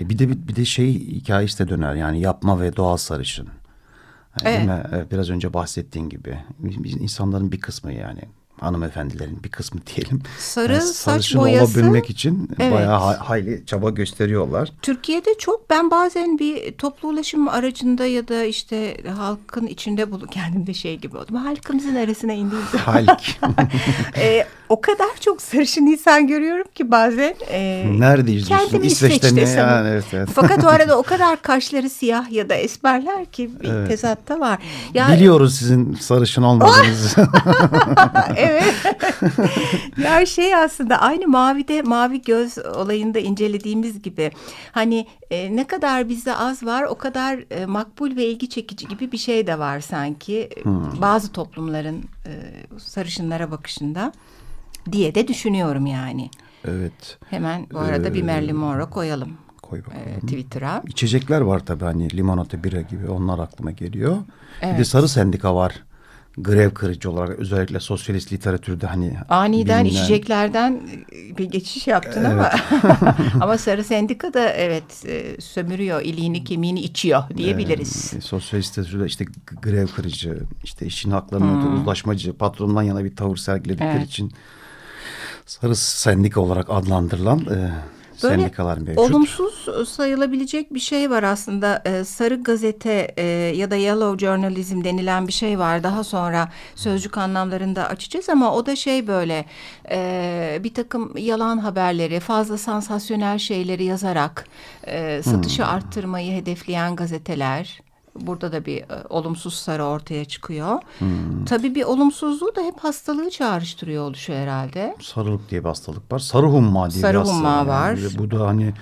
E 0.00 0.08
bir 0.08 0.18
de 0.18 0.48
bir 0.48 0.56
de 0.56 0.64
şey 0.64 0.94
hikayesi 0.94 1.58
de 1.58 1.68
döner 1.68 1.94
yani 1.94 2.20
yapma 2.20 2.60
ve 2.60 2.76
doğal 2.76 2.96
sarışın. 2.96 3.48
Yani 4.44 4.56
Değil 4.56 4.68
mi? 4.68 4.82
Evet, 4.92 5.12
Biraz 5.12 5.30
önce 5.30 5.54
bahsettiğin 5.54 6.08
gibi 6.08 6.38
biz 6.58 6.96
insanların 6.96 7.52
bir 7.52 7.60
kısmı 7.60 7.92
yani 7.92 8.20
hanımefendilerin 8.60 9.42
bir 9.44 9.48
kısmı 9.48 9.80
diyelim. 9.96 10.22
Sarı 10.38 10.72
Yani 10.72 10.82
saç 10.82 11.36
boyası. 11.36 11.64
olabilmek 11.78 12.10
için 12.10 12.48
Evet. 12.60 12.72
bayağı 12.72 12.98
ha- 13.00 13.18
hayli 13.28 13.66
çaba 13.66 13.90
gösteriyorlar. 13.90 14.72
Türkiye'de 14.82 15.30
çok 15.38 15.70
ben 15.70 15.90
bazen 15.90 16.38
bir 16.38 16.72
toplu 16.72 17.08
ulaşım 17.08 17.48
aracında 17.48 18.06
ya 18.06 18.28
da 18.28 18.44
işte 18.44 18.96
halkın 19.16 19.66
içinde 19.66 20.10
bulu 20.12 20.26
kendimde 20.30 20.74
şey 20.74 20.96
gibi 20.98 21.16
oldum. 21.16 21.36
Halkımızın 21.36 21.94
arasına 21.94 22.32
indiğim 22.32 22.64
zaman 22.72 22.84
Halik. 22.84 23.40
e, 24.16 24.46
o 24.68 24.80
kadar 24.80 25.08
çok 25.20 25.42
sarışın 25.42 25.86
insan 25.86 26.26
görüyorum 26.26 26.66
ki 26.74 26.90
bazen. 26.90 27.34
E, 27.50 27.84
Nerede 27.98 28.32
izliyorsun? 28.32 28.66
kendimi 28.68 28.86
İsveç'te 28.86 29.30
mi? 29.30 29.40
Yani, 29.56 29.88
evet, 29.88 30.04
evet. 30.12 30.28
Fakat 30.34 30.64
o 30.64 30.68
arada 30.68 30.98
o 30.98 31.02
kadar 31.02 31.42
kaşları 31.42 31.90
siyah 31.90 32.32
ya 32.32 32.48
da 32.48 32.54
esmerler 32.54 33.26
ki 33.26 33.50
bir 33.62 33.68
Evet. 33.68 33.88
tezatta 33.88 34.40
var. 34.40 34.58
Ya, 34.94 35.08
Biliyoruz 35.12 35.54
sizin 35.58 35.94
sarışın 35.94 36.42
olmadığınızı. 36.42 37.26
evet. 38.36 38.47
ya 40.04 40.26
şey 40.26 40.54
aslında 40.54 40.96
aynı 41.00 41.28
mavide 41.28 41.82
mavi 41.82 42.22
göz 42.22 42.58
olayında 42.58 43.18
incelediğimiz 43.18 44.02
gibi 44.02 44.30
hani 44.72 45.06
e, 45.30 45.56
ne 45.56 45.66
kadar 45.66 46.08
bizde 46.08 46.34
az 46.36 46.62
var 46.64 46.82
o 46.82 46.94
kadar 46.98 47.44
e, 47.50 47.66
makbul 47.66 48.16
ve 48.16 48.24
ilgi 48.26 48.48
çekici 48.48 48.88
gibi 48.88 49.12
bir 49.12 49.18
şey 49.18 49.46
de 49.46 49.58
var 49.58 49.80
sanki 49.80 50.48
Hmm. 50.62 51.00
bazı 51.02 51.32
toplumların 51.32 52.04
e, 52.26 52.32
sarışınlara 52.78 53.50
bakışında 53.50 54.12
diye 54.92 55.14
de 55.14 55.28
düşünüyorum 55.28 55.86
yani. 55.86 56.30
evet. 56.64 57.18
Hemen 57.30 57.66
bu 57.72 57.78
arada 57.78 58.14
bir 58.14 58.20
Ee, 58.22 58.26
Marilyn 58.26 58.56
Monroe 58.56 58.90
koyalım 58.90 59.32
Koy 59.62 59.80
bakalım. 59.80 60.02
e, 60.16 60.20
Twitter'a. 60.20 60.82
İçecekler 60.86 61.40
var 61.40 61.60
tabii 61.66 61.84
hani 61.84 62.16
limonata, 62.16 62.64
bira 62.64 62.80
gibi 62.80 63.08
onlar 63.10 63.38
aklıma 63.38 63.70
geliyor. 63.70 64.16
Bir 64.62 64.66
de 64.66 64.70
Evet. 64.74 64.86
sarı 64.86 65.08
sendika 65.08 65.54
var. 65.54 65.82
Grev 66.42 66.70
kırıcı 66.70 67.10
olarak 67.10 67.38
özellikle 67.38 67.80
sosyalist 67.80 68.32
literatürde 68.32 68.86
hani 68.86 69.16
Aniden 69.28 69.84
bilinen- 69.84 69.88
içeceklerden 69.88 70.80
e, 71.12 71.38
bir 71.38 71.44
geçiş 71.44 71.86
yaptın 71.86 72.24
ama 72.24 72.50
ama 73.40 73.58
Sarı 73.58 73.84
Sendika 73.88 74.34
da 74.34 74.50
evet 74.52 75.04
e, 75.06 75.40
sömürüyor, 75.40 76.02
iliğini 76.02 76.44
kemiğini 76.44 76.80
içiyor 76.80 77.22
diyebiliriz. 77.36 78.12
Ee, 78.16 78.20
sosyalist 78.20 78.78
literatürde 78.78 79.06
işte 79.06 79.24
grev 79.62 79.86
kırıcı, 79.86 80.38
işte 80.64 80.86
işçinin 80.86 81.12
haklarına 81.14 81.68
uzlaşmacı, 81.80 82.32
patrondan 82.32 82.82
yana 82.82 83.04
bir 83.04 83.16
tavır 83.16 83.36
sergiledikleri 83.36 83.96
Evet. 83.96 84.08
için 84.08 84.32
sarı 85.46 85.76
sendika 85.76 86.40
olarak 86.40 86.66
adlandırılan 86.70 87.38
e, 87.40 87.70
Böyle 88.22 88.42
sendikalar 88.42 88.78
mevcut. 88.78 88.98
Olumsuz 88.98 89.88
sayılabilecek 89.88 90.74
bir 90.74 90.80
şey 90.80 91.10
var 91.10 91.22
aslında. 91.22 91.82
Ee, 91.86 92.04
sarı 92.04 92.42
gazete 92.42 93.14
e, 93.16 93.22
ya 93.56 93.70
da 93.70 93.76
yellow 93.76 94.26
journalism 94.26 94.84
denilen 94.84 95.26
bir 95.28 95.32
şey 95.32 95.58
var. 95.58 95.82
Daha 95.82 96.04
sonra 96.04 96.48
sözcük 96.74 97.18
anlamlarında 97.18 97.88
açacağız 97.88 98.28
ama 98.28 98.54
o 98.54 98.66
da 98.66 98.76
şey 98.76 99.06
böyle 99.06 99.44
e, 99.90 100.60
bir 100.64 100.74
takım 100.74 101.16
yalan 101.16 101.58
haberleri, 101.58 102.20
fazla 102.20 102.58
sansasyonel 102.58 103.38
şeyleri 103.38 103.84
yazarak 103.84 104.46
e, 104.86 105.22
satışı 105.22 105.66
arttırmayı 105.66 106.32
hedefleyen 106.32 106.96
gazeteler. 106.96 107.87
Burada 108.14 108.52
da 108.52 108.66
bir 108.66 108.78
e, 108.80 108.86
olumsuz 109.08 109.54
sarı 109.54 109.84
ortaya 109.84 110.24
çıkıyor. 110.24 110.78
Tabii 111.46 111.74
bir 111.74 111.82
olumsuzluğu 111.82 112.56
da 112.56 112.60
hep 112.62 112.78
hastalığı 112.78 113.30
çağrıştırıyor 113.30 114.04
oluşuyor 114.04 114.38
herhalde. 114.38 114.96
Sarılık 115.02 115.50
diye 115.50 115.60
bir 115.64 115.68
hastalık 115.68 116.12
var. 116.12 116.18
Sarı 116.18 116.46
humma 116.46 116.90
diye 116.90 117.00
Sarı 117.02 117.12
bir 117.12 117.18
hastalık. 117.18 117.38
humma 117.38 117.56
yani. 117.56 117.68
var. 117.68 117.96
Ve 118.02 118.18
Bu 118.18 118.30
da 118.30 118.46
hani 118.46 118.74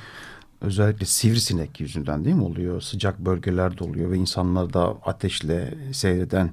özellikle 0.61 1.07
sivrisinek 1.07 1.81
yüzünden 1.81 2.25
değil 2.25 2.37
mi 2.37 2.45
oluyor? 2.45 2.81
Sıcak 2.81 3.19
bölgelerde 3.19 3.85
oluyor 3.85 4.11
ve 4.11 4.17
insanlar 4.17 4.73
da 4.73 4.95
ateşle 5.05 5.75
seyreden 5.93 6.51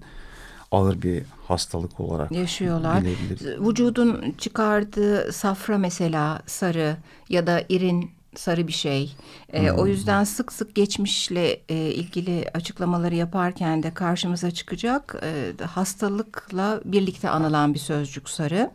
ağır 0.72 1.02
bir 1.02 1.24
hastalık 1.48 2.00
olarak 2.00 2.32
yaşıyorlar. 2.32 3.02
bilebiliriz. 3.02 3.68
Vücudun 3.70 4.34
çıkardığı 4.38 5.34
safra 5.34 5.78
mesela 5.78 6.42
sarı 6.46 6.98
ya 7.30 7.48
da 7.48 7.62
irin 7.70 8.12
sarı 8.36 8.68
bir 8.68 8.74
şey. 8.74 9.16
Ee, 9.54 9.72
O 9.72 9.88
yüzden 9.88 10.24
sık 10.24 10.52
sık 10.54 10.76
geçmişle 10.76 11.60
e, 11.70 11.76
ilgili 11.76 12.46
açıklamaları 12.54 13.16
yaparken 13.16 13.84
de 13.84 13.94
karşımıza 13.94 14.52
çıkacak 14.52 15.16
e, 15.24 15.64
hastalıkla 15.64 16.82
birlikte 16.86 17.30
anılan 17.30 17.74
bir 17.74 17.80
sözcük 17.80 18.30
sarı. 18.30 18.70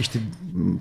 İşte 0.00 0.18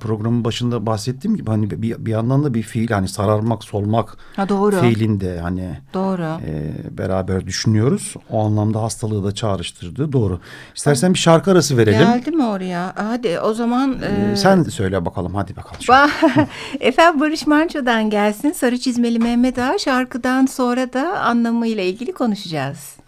programın 0.02 0.44
başında 0.44 0.86
bahsettiğim 0.86 1.38
gibi 1.38 1.50
hani 1.50 1.70
bir, 1.82 2.06
bir 2.06 2.12
yandan 2.12 2.44
da 2.44 2.54
bir 2.54 2.64
fiil 2.64 2.90
hani 2.92 3.08
sararmak, 3.08 3.64
solmak 3.64 4.18
Ha 4.36 4.50
doğru. 4.50 4.76
fiilinde 4.82 5.40
hani 5.40 5.80
Doğru. 5.94 6.40
e, 6.46 6.74
beraber 6.98 7.46
düşünüyoruz. 7.46 8.14
O 8.30 8.46
anlamda 8.46 8.82
hastalığı 8.82 9.24
da 9.24 9.32
çağrıştırdı. 9.36 10.12
Doğru. 10.14 10.40
İstersen 10.76 11.14
bir 11.14 11.20
şarkı 11.20 11.52
arası 11.52 11.78
verelim. 11.78 12.00
Geldi 12.00 12.32
mi 12.32 12.44
oraya? 12.46 12.94
Hadi 12.96 13.40
o 13.40 13.54
zaman 13.54 13.98
Ee, 14.04 14.32
e, 14.32 14.36
Sen 14.36 14.64
söyle 14.64 15.06
bakalım 15.06 15.36
hadi 15.36 15.56
bakalım. 15.56 15.78
Ba- 15.82 16.48
Efendim 16.80 17.22
Barış 17.22 17.48
Manço'dan 17.48 18.10
gelsin. 18.14 18.52
Sarı 18.52 18.78
çizmeli 18.78 19.20
Mehmet 19.20 19.60
Ağa 19.60 19.78
şarkıdan 19.78 20.46
sonra 20.46 20.94
da 20.94 21.20
anlamıyla 21.20 21.84
ilgili 21.84 22.12
konuşacağız. 22.12 23.03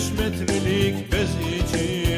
Beş 0.00 0.12
metrelik 0.12 1.12
bez 1.12 1.30
için 1.30 2.09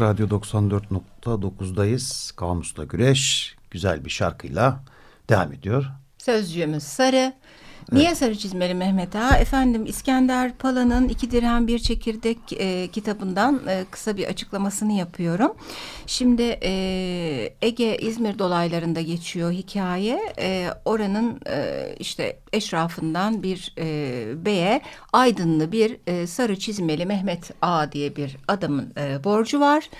Radyo 0.00 0.26
94.9'dayız. 0.26 2.36
Kamusla 2.36 2.84
Güreş 2.84 3.56
güzel 3.70 4.04
bir 4.04 4.10
şarkıyla 4.10 4.80
devam 5.28 5.52
ediyor. 5.52 5.86
Sözcüğümüz 6.18 6.82
sarı. 6.82 7.32
Niye 7.92 8.14
sarı 8.14 8.38
çizmeli 8.38 8.74
Mehmet 8.74 9.16
Ağa? 9.16 9.36
Efendim 9.36 9.86
İskender 9.86 10.52
Pala'nın 10.56 11.08
İki 11.08 11.30
Dirhem 11.30 11.66
Bir 11.66 11.78
Çekirdek 11.78 12.38
e, 12.52 12.88
kitabından 12.88 13.60
e, 13.68 13.84
kısa 13.90 14.16
bir 14.16 14.26
açıklamasını 14.26 14.92
yapıyorum. 14.92 15.52
Şimdi 16.06 16.58
e, 16.62 16.70
Ege 17.62 17.96
İzmir 17.96 18.38
dolaylarında 18.38 19.00
geçiyor 19.00 19.52
hikaye. 19.52 20.20
E, 20.38 20.68
oranın 20.84 21.40
e, 21.46 21.88
işte 21.98 22.38
eşrafından 22.52 23.42
bir 23.42 23.74
e, 23.78 24.44
beye 24.44 24.80
aydınlı 25.12 25.72
bir 25.72 25.96
e, 26.06 26.26
sarı 26.26 26.58
çizmeli 26.58 27.06
Mehmet 27.06 27.50
Ağa 27.62 27.92
diye 27.92 28.16
bir 28.16 28.36
adamın 28.48 28.92
e, 28.98 29.24
borcu 29.24 29.60
var. 29.60 29.90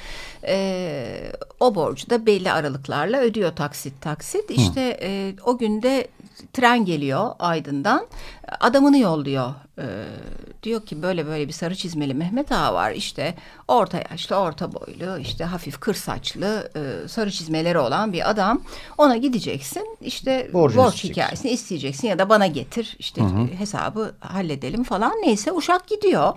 E, 0.47 1.33
o 1.61 1.75
borcu 1.75 2.11
da 2.11 2.27
belli 2.27 2.53
aralıklarla 2.53 3.21
ödüyor 3.21 3.57
taksit 3.57 4.01
taksit. 4.01 4.51
İşte 4.51 4.99
e, 5.03 5.35
o 5.45 5.59
günde 5.59 6.09
tren 6.53 6.85
geliyor 6.85 7.31
Aydın'dan. 7.39 8.07
Adamını 8.61 8.99
yolluyor. 8.99 9.55
Ee, 9.79 9.85
diyor 10.63 10.87
ki 10.87 11.03
böyle 11.03 11.27
böyle 11.27 11.49
bir 11.49 11.53
sarı 11.53 11.75
çizmeli 11.75 12.15
Mehmet 12.15 12.53
Ağa 12.53 12.75
var. 12.75 12.93
İşte 12.93 13.35
orta 13.69 13.99
yaşlı, 14.11 14.37
orta 14.37 14.73
boylu, 14.73 15.19
işte 15.19 15.45
hafif 15.45 15.81
kır 15.81 15.95
saçlı, 15.95 16.71
e, 16.77 17.09
sarı 17.09 17.31
çizmeleri 17.31 17.79
olan 17.79 18.13
bir 18.13 18.31
adam. 18.31 18.63
Ona 18.99 19.17
gideceksin. 19.17 19.97
İşte 20.01 20.51
borç 20.53 20.73
isteyeceksin. 20.73 21.09
hikayesini 21.09 21.51
isteyeceksin 21.51 22.09
ya 22.09 22.19
da 22.19 22.29
bana 22.29 22.47
getir. 22.47 22.97
İşte 22.99 23.23
hesabı 23.59 24.15
halledelim 24.21 24.85
falan. 24.85 25.13
Neyse 25.13 25.53
uşak 25.53 25.87
gidiyor. 25.87 26.35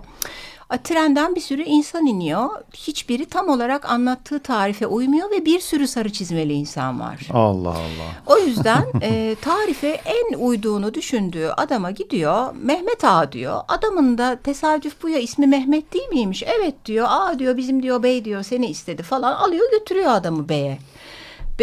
Trenden 0.78 1.34
bir 1.34 1.40
sürü 1.40 1.62
insan 1.62 2.06
iniyor. 2.06 2.48
Hiçbiri 2.74 3.24
tam 3.26 3.48
olarak 3.48 3.90
anlattığı 3.90 4.38
tarife 4.38 4.86
uymuyor 4.86 5.30
ve 5.30 5.44
bir 5.44 5.60
sürü 5.60 5.86
sarı 5.88 6.12
çizmeli 6.12 6.52
insan 6.52 7.00
var. 7.00 7.28
Allah 7.32 7.68
Allah. 7.68 8.12
O 8.26 8.38
yüzden 8.38 8.84
e, 9.02 9.36
tarife 9.42 9.88
en 9.88 10.38
uyduğunu 10.38 10.94
düşündüğü 10.94 11.48
adama 11.56 11.90
gidiyor. 11.90 12.54
Mehmet 12.62 13.04
Ağa 13.04 13.32
diyor. 13.32 13.60
Adamın 13.68 14.18
da 14.18 14.36
tesadüf 14.44 15.02
bu 15.02 15.08
ya 15.08 15.18
ismi 15.18 15.46
Mehmet 15.46 15.94
değil 15.94 16.08
miymiş? 16.08 16.42
Evet 16.46 16.74
diyor. 16.86 17.06
Aa 17.10 17.38
diyor 17.38 17.56
bizim 17.56 17.82
diyor 17.82 18.02
bey 18.02 18.24
diyor 18.24 18.42
seni 18.42 18.66
istedi 18.66 19.02
falan. 19.02 19.32
Alıyor 19.32 19.70
götürüyor 19.70 20.10
adamı 20.10 20.48
beye. 20.48 20.78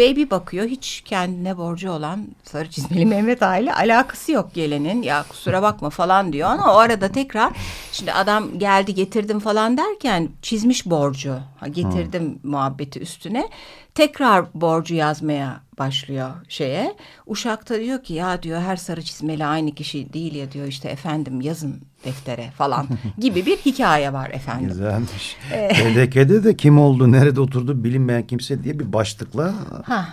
Bir 0.00 0.30
bakıyor 0.30 0.66
hiç 0.66 1.02
kendine 1.04 1.56
borcu 1.58 1.90
olan 1.90 2.28
sarı 2.44 2.70
çizmeli 2.70 3.06
Mehmet 3.06 3.42
Ağa 3.42 3.56
ile 3.58 3.74
alakası 3.74 4.32
yok 4.32 4.54
gelenin. 4.54 5.02
Ya 5.02 5.24
kusura 5.28 5.62
bakma 5.62 5.90
falan 5.90 6.32
diyor 6.32 6.48
ama 6.48 6.74
o 6.74 6.76
arada 6.78 7.12
tekrar 7.12 7.52
şimdi 7.92 8.12
adam 8.12 8.58
geldi 8.58 8.94
getirdim 8.94 9.40
falan 9.40 9.76
derken 9.76 10.28
çizmiş 10.42 10.86
borcu. 10.86 11.38
Ha, 11.60 11.68
getirdim 11.68 12.38
muhabbeti 12.42 13.00
üstüne. 13.00 13.48
Tekrar 13.94 14.44
borcu 14.54 14.94
yazmaya 14.94 15.60
başlıyor 15.78 16.30
şeye. 16.48 16.96
Uşak 17.26 17.68
da 17.68 17.80
diyor 17.80 18.02
ki 18.02 18.14
ya 18.14 18.42
diyor 18.42 18.60
her 18.60 18.76
sarı 18.76 19.02
çizmeli 19.02 19.46
aynı 19.46 19.74
kişi 19.74 20.12
değil 20.12 20.34
ya 20.34 20.52
diyor 20.52 20.66
işte 20.66 20.88
efendim 20.88 21.40
yazın 21.40 21.80
deftere 22.04 22.50
falan 22.50 22.88
gibi 23.18 23.46
bir 23.46 23.56
hikaye 23.56 24.12
var 24.12 24.30
efendim. 24.30 24.68
Güzelmiş. 24.68 25.36
TDK'de 25.50 26.44
de 26.44 26.56
kim 26.56 26.78
oldu, 26.78 27.12
nerede 27.12 27.40
oturdu 27.40 27.84
bilinmeyen 27.84 28.26
kimse 28.26 28.64
diye 28.64 28.78
bir 28.78 28.92
başlıkla 28.92 29.54
Ha 29.84 30.08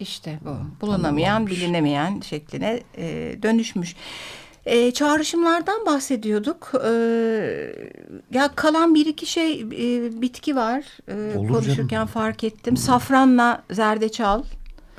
işte 0.00 0.38
bu 0.44 0.56
bulunamayan 0.80 1.46
bilinemeyen 1.46 2.20
şekline 2.20 2.82
e, 2.96 3.36
dönüşmüş. 3.42 3.96
E, 4.66 4.90
çağrışımlardan 4.90 5.86
bahsediyorduk. 5.86 6.72
E, 6.84 6.90
ya 8.32 8.50
kalan 8.56 8.94
bir 8.94 9.06
iki 9.06 9.26
şey 9.26 9.60
e, 9.60 10.22
bitki 10.22 10.56
var. 10.56 10.84
E, 11.08 11.38
Olur 11.38 11.48
konuşurken 11.48 11.88
canım. 11.88 12.06
fark 12.06 12.44
ettim. 12.44 12.76
Safranla 12.76 13.62
zerdeçal. 13.70 14.42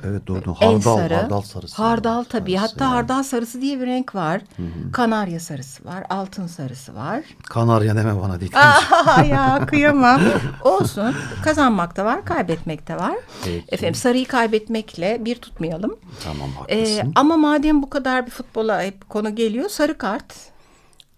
Evet 0.04 0.26
doğru. 0.26 0.38
En 0.60 0.66
Hardal, 0.66 0.96
sarı. 0.96 1.14
hardal 1.14 1.40
sarısı. 1.42 1.82
Hardal 1.82 2.24
tabii. 2.24 2.52
Sarısı, 2.56 2.72
Hatta 2.72 2.84
evet. 2.84 2.94
hardal 2.94 3.22
sarısı 3.22 3.60
diye 3.60 3.80
bir 3.80 3.86
renk 3.86 4.14
var. 4.14 4.40
Kanarya 4.92 5.40
sarısı 5.40 5.84
var. 5.84 6.04
Altın 6.10 6.46
sarısı 6.46 6.94
var. 6.94 7.20
Kanarya 7.44 7.96
deme 7.96 8.20
bana 8.20 8.40
dedi. 8.40 8.56
Aa, 8.56 9.22
ya 9.30 9.66
kıyamam. 9.66 10.20
Olsun. 10.64 11.14
Kazanmak 11.44 11.96
da 11.96 12.04
var, 12.04 12.24
kaybetmek 12.24 12.88
de 12.88 12.96
var. 12.96 13.14
Peki. 13.44 13.64
Efendim 13.68 13.94
sarıyı 13.94 14.26
kaybetmekle 14.26 15.24
bir 15.24 15.34
tutmayalım. 15.36 15.96
Tamam 16.24 16.48
Ee, 16.68 16.76
haklısın. 16.80 17.12
ama 17.16 17.36
madem 17.36 17.82
bu 17.82 17.90
kadar 17.90 18.26
bir 18.26 18.30
futbola 18.30 18.82
hep 18.82 19.08
konu 19.08 19.34
geliyor, 19.34 19.68
sarı 19.68 19.98
kart. 19.98 20.34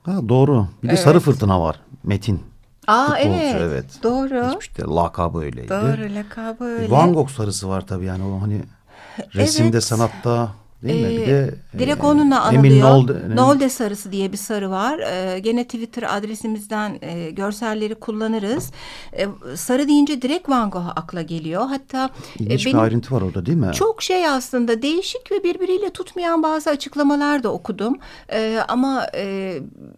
ha, 0.02 0.28
doğru. 0.28 0.68
Bir 0.82 0.88
de 0.88 0.92
Evet. 0.92 1.04
sarı 1.04 1.20
fırtına 1.20 1.60
var. 1.62 1.80
Metin. 2.02 2.42
Aa 2.86 3.06
Futbolcu, 3.06 3.28
evet, 3.28 3.56
evet. 3.60 3.84
Doğru. 4.02 4.46
Geçmişte 4.48 4.82
lakabı 4.82 5.38
öyleydi. 5.38 5.68
Doğru 5.68 6.14
lakabı 6.14 6.64
öyle. 6.64 6.90
Van 6.90 7.14
Gogh 7.14 7.30
sarısı 7.30 7.68
var 7.68 7.86
tabii 7.86 8.04
yani 8.04 8.24
o 8.24 8.42
hani 8.42 8.60
resimde 9.34 9.68
Evet. 9.70 9.84
sanatta 9.84 10.48
değil 10.84 11.06
mi? 11.06 11.10
Bir 11.10 11.22
Ee, 11.22 11.26
de 11.26 11.54
direkt 11.78 12.04
e, 12.04 12.06
onunla 12.06 12.50
Emin 12.52 12.80
anılıyor. 12.80 12.90
Nolde, 12.90 13.36
Nolde, 13.36 13.68
sarısı 13.68 14.12
diye 14.12 14.32
bir 14.32 14.36
sarı 14.36 14.70
var. 14.70 14.98
Ee, 14.98 15.38
gene 15.38 15.64
Twitter 15.64 16.16
adresimizden 16.16 16.98
e, 17.02 17.30
görselleri 17.30 17.94
kullanırız. 17.94 18.70
E, 19.18 19.26
sarı 19.56 19.88
deyince 19.88 20.22
direkt 20.22 20.48
Van 20.48 20.70
Gogh 20.70 20.88
akla 20.96 21.22
geliyor. 21.22 21.66
Hatta 21.66 22.10
e, 22.40 22.42
İlginç 22.44 22.60
bir 22.60 22.66
benim 22.72 22.80
ayrıntı 22.80 23.14
var 23.14 23.22
orada 23.22 23.46
değil 23.46 23.58
mi? 23.58 23.70
çok 23.74 24.02
şey 24.02 24.28
aslında 24.28 24.82
değişik 24.82 25.32
ve 25.32 25.44
birbiriyle 25.44 25.90
tutmayan 25.90 26.42
bazı 26.42 26.70
açıklamalar 26.70 27.42
da 27.42 27.52
okudum. 27.52 27.96
Ee, 28.32 28.58
ama 28.68 29.06
e, 29.14 29.54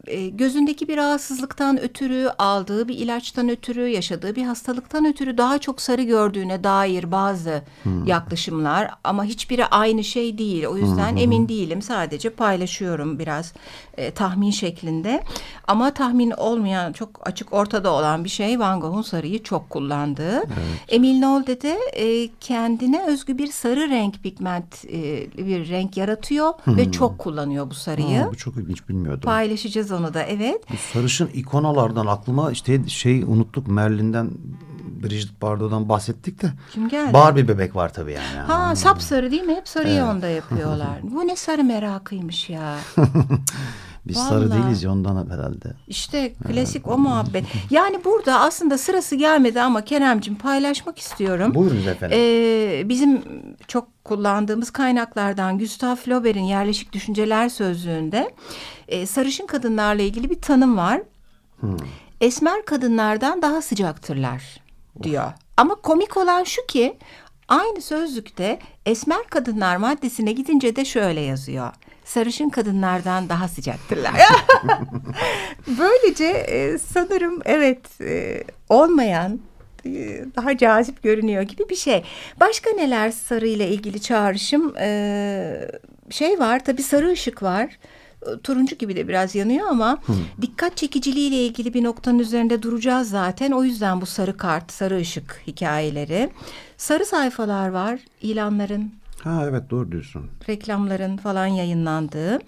e, 0.06 0.28
gözündeki 0.28 0.88
bir 0.88 0.96
rahatsızlıktan 0.96 1.80
ötürü, 1.80 2.28
aldığı 2.38 2.88
bir 2.88 2.98
ilaçtan 2.98 3.48
ötürü, 3.48 3.88
yaşadığı 3.88 4.36
bir 4.36 4.42
hastalıktan 4.42 5.06
ötürü 5.06 5.38
daha 5.38 5.58
çok 5.58 5.80
sarı 5.82 6.02
gördüğüne 6.02 6.64
dair 6.64 7.12
bazı 7.12 7.62
yaklaşımlar. 8.06 8.90
Ama 9.04 9.24
hiçbiri 9.24 9.66
aynı 9.66 10.04
şey 10.04 10.38
değil. 10.38 10.64
O 10.64 10.75
yüzden 10.78 11.16
emin 11.16 11.48
değilim. 11.48 11.82
Sadece 11.82 12.30
paylaşıyorum 12.30 13.18
biraz 13.18 13.52
e, 13.96 14.10
tahmin 14.10 14.50
şeklinde. 14.50 15.22
Ama 15.66 15.94
tahmin 15.94 16.30
olmayan, 16.30 16.92
çok 16.92 17.28
açık 17.28 17.52
ortada 17.52 17.92
olan 17.92 18.24
bir 18.24 18.28
şey 18.28 18.60
Van 18.60 18.80
Gogh'un 18.80 19.02
sarıyı 19.02 19.42
çok 19.42 19.70
kullandığı. 19.70 20.42
Emil 20.88 21.18
Nolde 21.18 21.62
de 21.62 21.78
e, 21.96 22.28
kendine 22.40 23.06
özgü 23.06 23.38
bir 23.38 23.46
sarı 23.46 23.88
renk 23.88 24.22
pigment 24.22 24.84
e, 24.84 25.26
bir 25.46 25.68
renk 25.68 25.96
yaratıyor 25.96 26.52
ve 26.66 26.92
çok 26.92 27.18
kullanıyor 27.18 27.70
bu 27.70 27.74
sarıyı. 27.74 28.18
Ha, 28.18 28.28
bu 28.30 28.36
çok 28.36 28.56
ilginç 28.56 28.88
bilmiyordum. 28.88 29.20
Paylaşacağız 29.20 29.92
onu 29.92 30.14
da 30.14 30.22
evet. 30.22 30.64
Bu 30.72 30.76
sarışın 30.92 31.30
ikonalardan 31.34 32.06
aklıma 32.06 32.52
işte 32.52 32.88
şey 32.88 33.22
unuttuk 33.22 33.66
Merlin'den 33.66 34.30
Brigitte 34.86 35.40
Bardot'dan 35.42 35.88
bahsettik 35.88 36.42
de. 36.42 36.46
Kim 36.72 36.88
geldi? 36.88 37.12
Barbie 37.12 37.48
bebek 37.48 37.76
var 37.76 37.92
tabii 37.92 38.12
yani. 38.12 38.46
Ha 38.46 38.76
sapsarı 38.76 39.30
değil 39.30 39.42
mi? 39.42 39.54
Hep 39.54 39.68
sarıyı 39.68 40.04
onda 40.04 40.28
yapıyorlar. 40.28 40.98
Bu 41.02 41.26
ne 41.26 41.36
sarı 41.36 41.64
merakıymış 41.64 42.50
ya. 42.50 42.76
Biz 44.06 44.16
Vallahi. 44.16 44.28
sarı 44.28 44.52
değiliz 44.52 44.82
ya 44.82 44.92
ondan 44.92 45.30
herhalde. 45.30 45.72
İşte 45.88 46.32
klasik 46.34 46.88
o 46.88 46.98
muhabbet. 46.98 47.44
Yani 47.70 48.04
burada 48.04 48.40
aslında 48.40 48.78
sırası 48.78 49.16
gelmedi 49.16 49.60
ama 49.60 49.84
Keremcim 49.84 50.34
paylaşmak 50.34 50.98
istiyorum. 50.98 51.54
Buyurunuz 51.54 51.86
efendim. 51.86 52.18
Ee, 52.20 52.82
bizim 52.88 53.22
çok 53.68 54.04
kullandığımız 54.04 54.70
kaynaklardan 54.70 55.58
Gustav 55.58 55.96
Flaubert'in 55.96 56.40
Yerleşik 56.40 56.92
Düşünceler 56.92 57.48
Sözlüğü'nde 57.48 58.34
e, 58.88 59.06
sarışın 59.06 59.46
kadınlarla 59.46 60.02
ilgili 60.02 60.30
bir 60.30 60.40
tanım 60.40 60.76
var. 60.76 61.02
Esmer 62.20 62.64
kadınlardan 62.64 63.42
daha 63.42 63.62
sıcaktırlar 63.62 64.65
diyor. 65.02 65.32
Ama 65.56 65.74
komik 65.74 66.16
olan 66.16 66.44
şu 66.44 66.66
ki 66.66 66.98
aynı 67.48 67.82
sözlükte 67.82 68.58
esmer 68.86 69.22
kadınlar 69.30 69.76
maddesine 69.76 70.32
gidince 70.32 70.76
de 70.76 70.84
şöyle 70.84 71.20
yazıyor. 71.20 71.72
Sarışın 72.04 72.48
kadınlardan 72.48 73.28
daha 73.28 73.48
sıcaktırlar. 73.48 74.12
Böylece 75.78 76.24
e, 76.26 76.78
sanırım 76.78 77.42
evet 77.44 78.00
e, 78.00 78.44
olmayan 78.68 79.40
e, 79.86 80.24
daha 80.36 80.56
cazip 80.56 81.02
görünüyor 81.02 81.42
gibi 81.42 81.68
bir 81.68 81.76
şey. 81.76 82.04
Başka 82.40 82.70
neler 82.70 83.10
sarı 83.10 83.46
ile 83.46 83.68
ilgili 83.68 84.00
çağrışım 84.00 84.76
e, 84.76 85.70
şey 86.10 86.38
var 86.38 86.64
tabii 86.64 86.82
sarı 86.82 87.10
ışık 87.10 87.42
var. 87.42 87.78
Turuncu 88.42 88.76
gibi 88.76 88.96
de 88.96 89.08
biraz 89.08 89.34
yanıyor 89.34 89.66
ama 89.68 89.98
dikkat 90.40 90.76
çekiciliği 90.76 91.28
ile 91.28 91.46
ilgili 91.46 91.74
bir 91.74 91.84
noktanın 91.84 92.18
üzerinde 92.18 92.62
duracağız 92.62 93.10
zaten. 93.10 93.52
O 93.52 93.64
yüzden 93.64 94.00
bu 94.00 94.06
sarı 94.06 94.36
kart, 94.36 94.72
sarı 94.72 94.96
ışık 94.96 95.42
hikayeleri. 95.46 96.30
Sarı 96.76 97.06
sayfalar 97.06 97.68
var, 97.68 98.00
ilanların, 98.22 98.92
Ha 99.22 99.46
evet 99.50 99.70
doğru 99.70 99.92
diyorsun. 99.92 100.30
reklamların 100.48 101.16
falan 101.16 101.46
yayınlandığı. 101.46 102.38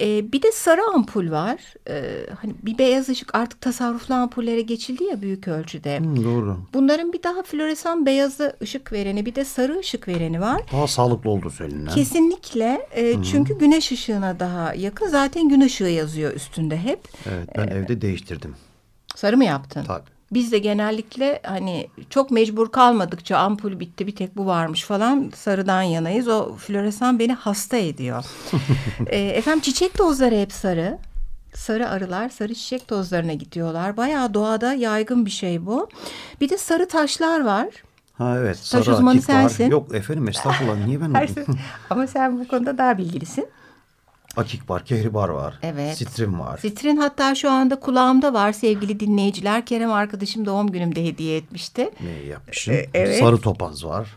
Ee, 0.00 0.32
bir 0.32 0.42
de 0.42 0.52
sarı 0.52 0.80
ampul 0.94 1.30
var. 1.30 1.74
Ee, 1.88 2.26
hani 2.40 2.54
bir 2.62 2.78
beyaz 2.78 3.08
ışık 3.08 3.34
artık 3.34 3.60
tasarruflu 3.60 4.14
ampullere 4.14 4.62
geçildi 4.62 5.04
ya 5.04 5.22
büyük 5.22 5.48
ölçüde. 5.48 5.98
Hı, 5.98 6.24
doğru. 6.24 6.58
Bunların 6.74 7.12
bir 7.12 7.22
daha 7.22 7.42
floresan 7.42 8.06
beyazı 8.06 8.56
ışık 8.62 8.92
vereni 8.92 9.26
bir 9.26 9.34
de 9.34 9.44
sarı 9.44 9.78
ışık 9.78 10.08
vereni 10.08 10.40
var. 10.40 10.62
Daha 10.72 10.86
sağlıklı 10.86 11.30
olduğu 11.30 11.50
söylenen. 11.50 11.94
Kesinlikle 11.94 12.88
e, 12.92 13.22
çünkü 13.22 13.58
güneş 13.58 13.92
ışığına 13.92 14.40
daha 14.40 14.74
yakın. 14.74 15.06
Zaten 15.08 15.48
gün 15.48 15.60
ışığı 15.60 15.84
yazıyor 15.84 16.32
üstünde 16.32 16.78
hep. 16.78 17.00
Evet 17.26 17.48
ben 17.56 17.66
evde 17.68 18.00
değiştirdim. 18.00 18.54
Sarı 19.16 19.36
mı 19.36 19.44
yaptın? 19.44 19.84
Tabii. 19.84 20.17
Biz 20.32 20.52
de 20.52 20.58
genellikle 20.58 21.40
hani 21.46 21.88
çok 22.10 22.30
mecbur 22.30 22.72
kalmadıkça 22.72 23.36
ampul 23.38 23.80
bitti 23.80 24.06
bir 24.06 24.16
tek 24.16 24.36
bu 24.36 24.46
varmış 24.46 24.84
falan 24.84 25.30
sarıdan 25.34 25.82
yanayız. 25.82 26.28
O 26.28 26.54
floresan 26.56 27.18
beni 27.18 27.32
hasta 27.32 27.76
ediyor. 27.76 28.24
e, 29.06 29.18
efendim 29.18 29.60
çiçek 29.60 29.94
tozları 29.94 30.34
hep 30.34 30.52
sarı. 30.52 30.98
Sarı 31.54 31.88
arılar 31.88 32.28
sarı 32.28 32.54
çiçek 32.54 32.88
tozlarına 32.88 33.32
gidiyorlar. 33.32 33.96
Bayağı 33.96 34.34
doğada 34.34 34.74
yaygın 34.74 35.26
bir 35.26 35.30
şey 35.30 35.66
bu. 35.66 35.88
Bir 36.40 36.48
de 36.48 36.58
sarı 36.58 36.88
taşlar 36.88 37.44
var. 37.44 37.68
Ha 38.18 38.36
evet 38.38 38.56
Taş 38.56 38.66
sarı 38.66 38.90
uzmanı 38.92 39.16
akik 39.16 39.28
var. 39.28 39.34
sensin. 39.34 39.70
Yok 39.70 39.94
efendim 39.94 40.28
estağfurullah 40.28 40.86
niye 40.86 41.00
ben 41.00 41.28
Ama 41.90 42.06
sen 42.06 42.40
bu 42.40 42.48
konuda 42.48 42.78
daha 42.78 42.98
bilgilisin. 42.98 43.48
Akik 44.38 44.70
var, 44.70 44.84
kehribar 44.84 45.28
var. 45.28 45.58
Evet. 45.62 45.96
Sitrin 45.98 46.38
var. 46.40 46.58
Sitrin 46.58 46.96
hatta 46.96 47.34
şu 47.34 47.50
anda 47.50 47.80
kulağımda 47.80 48.32
var 48.32 48.52
sevgili 48.52 49.00
dinleyiciler. 49.00 49.66
Kerem 49.66 49.92
arkadaşım 49.92 50.46
doğum 50.46 50.72
günümde 50.72 51.04
hediye 51.04 51.36
etmişti. 51.36 51.90
Ne 52.00 52.10
yapmışım? 52.10 52.74
E, 52.74 52.86
evet. 52.94 53.18
Sarı 53.18 53.40
topaz 53.40 53.84
var. 53.84 54.08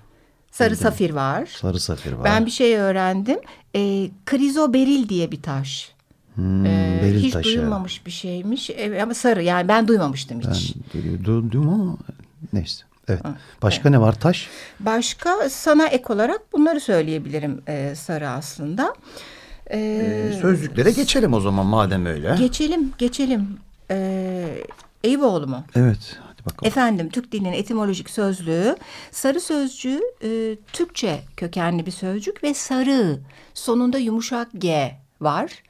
Sarı 0.51 0.75
safir 0.75 1.09
var. 1.09 1.45
Sarı 1.45 1.79
safir 1.79 2.11
var. 2.13 2.23
Ben 2.23 2.45
bir 2.45 2.51
şey 2.51 2.75
öğrendim. 2.77 3.39
E, 3.75 4.09
krizoberil 4.25 5.09
diye 5.09 5.31
bir 5.31 5.41
taş. 5.41 5.91
Hmm, 6.35 6.65
E, 6.65 6.99
beril 7.03 7.19
hiç 7.23 7.33
taşı. 7.33 7.45
duyulmamış 7.45 8.05
bir 8.05 8.11
şeymiş. 8.11 8.69
E, 8.69 9.01
ama 9.03 9.13
sarı 9.13 9.43
yani 9.43 9.67
ben 9.67 9.87
duymamıştım 9.87 10.39
hiç. 10.41 10.75
Ben 10.95 11.25
duydum 11.25 11.69
ama 11.69 11.97
neyse. 12.53 12.83
Evet. 13.07 13.21
Başka 13.61 13.89
ne 13.89 14.01
var? 14.01 14.19
Taş. 14.19 14.49
Başka 14.79 15.49
sana 15.49 15.87
ek 15.87 16.13
olarak 16.13 16.53
bunları 16.53 16.79
söyleyebilirim 16.79 17.61
e, 17.67 17.95
sarı 17.95 18.29
aslında. 18.29 18.83
E, 18.85 19.40
Ee, 19.73 20.33
sözlüklere 20.41 20.91
geçelim 20.91 21.33
o 21.33 21.39
zaman 21.39 21.65
madem 21.65 22.05
öyle. 22.05 22.35
geçelim, 22.39 22.91
geçelim. 22.97 23.57
E, 23.91 24.47
Eyüboğlu 25.03 25.47
mu? 25.47 25.63
evet. 25.75 26.17
Hadi 26.27 26.45
bakalım. 26.45 26.67
Efendim 26.67 27.09
Türk 27.09 27.31
dilinin 27.31 27.53
etimolojik 27.53 28.09
sözlüğü 28.09 28.75
sarı 29.11 29.39
sözcüğü 29.41 30.01
e, 30.23 30.55
Türkçe 30.73 31.21
kökenli 31.37 31.85
bir 31.85 31.91
sözcük 31.91 32.43
ve 32.43 32.53
sarı 32.53 33.19
sonunda 33.53 33.97
yumuşak 33.97 34.47
G 34.57 34.95
var 35.21 35.63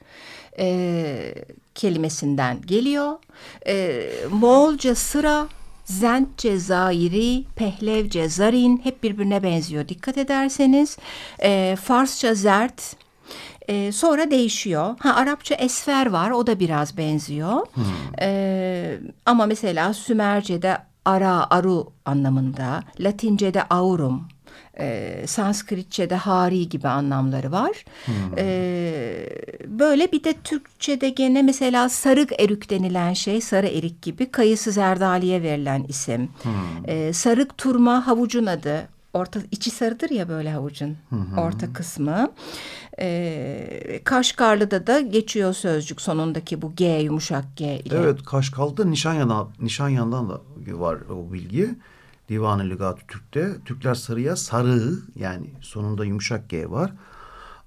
e, 0.58 1.34
kelimesinden 1.74 2.62
geliyor. 2.66 3.12
E, 3.66 4.06
Moğolca 4.30 4.94
sıra, 4.94 5.46
Zentçe 5.84 6.58
zairi, 6.58 7.44
Pehlevce 7.56 8.28
zarin 8.28 8.80
hep 8.84 9.02
birbirine 9.02 9.42
benziyor 9.42 9.88
dikkat 9.88 10.18
ederseniz. 10.18 10.96
E, 11.42 11.76
Farsça 11.82 12.34
zert, 12.34 12.96
ee, 13.68 13.92
sonra 13.92 14.30
değişiyor. 14.30 14.94
Ha 14.98 15.14
Arapça 15.14 15.54
esfer 15.54 16.06
var, 16.06 16.30
o 16.30 16.46
da 16.46 16.60
biraz 16.60 16.96
benziyor. 16.96 17.66
Ee, 18.20 18.98
ama 19.26 19.46
mesela 19.46 19.94
Sümerce'de 19.94 20.78
ara, 21.04 21.50
aru 21.50 21.92
anlamında, 22.04 22.82
Latince'de 23.00 23.62
aurum, 23.62 24.28
e, 24.78 25.14
Sanskritçe'de 25.26 26.14
hari 26.14 26.68
gibi 26.68 26.88
anlamları 26.88 27.52
var. 27.52 27.84
Ee, 28.36 29.28
böyle 29.66 30.12
bir 30.12 30.24
de 30.24 30.32
Türkçe'de 30.44 31.08
gene 31.08 31.42
mesela 31.42 31.88
sarık 31.88 32.40
erik 32.40 32.70
denilen 32.70 33.12
şey, 33.12 33.40
sarı 33.40 33.66
erik 33.66 34.02
gibi 34.02 34.30
kayısı 34.30 34.72
zerdaliye 34.72 35.42
verilen 35.42 35.84
isim. 35.88 36.30
Ee, 36.84 37.12
sarık 37.12 37.58
turma 37.58 38.06
havucun 38.06 38.46
adı. 38.46 38.88
Orta 39.12 39.40
içi 39.50 39.70
sarıdır 39.70 40.10
ya 40.10 40.28
böyle 40.28 40.50
havucun 40.52 40.96
orta 41.38 41.72
kısmı. 41.72 42.30
Ee, 42.98 44.00
Kaşgarlı'da 44.04 44.86
da 44.86 45.00
geçiyor 45.00 45.52
sözcük 45.52 46.00
sonundaki 46.00 46.62
bu 46.62 46.74
G 46.74 46.84
yumuşak 46.84 47.56
G 47.56 47.80
ile. 47.80 47.96
Evet 47.96 48.22
Kaşkal'da 48.24 48.84
Nişanyan'dan, 48.84 49.48
Nişanyan'dan 49.60 50.30
da 50.30 50.40
var 50.66 50.98
o 51.10 51.32
bilgi. 51.32 51.74
Divan-ı 52.28 52.70
Lügat-ı 52.70 53.06
Türk'te. 53.08 53.56
Türkler 53.64 53.94
sarıya 53.94 54.36
sarı 54.36 54.92
yani 55.16 55.50
sonunda 55.60 56.04
yumuşak 56.04 56.48
G 56.48 56.70
var. 56.70 56.92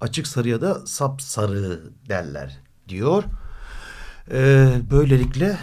Açık 0.00 0.26
sarıya 0.26 0.60
da 0.60 0.86
sap 0.86 1.22
sarı 1.22 1.80
derler 2.08 2.58
diyor. 2.88 3.24
Ee, 4.30 4.68
böylelikle 4.90 5.58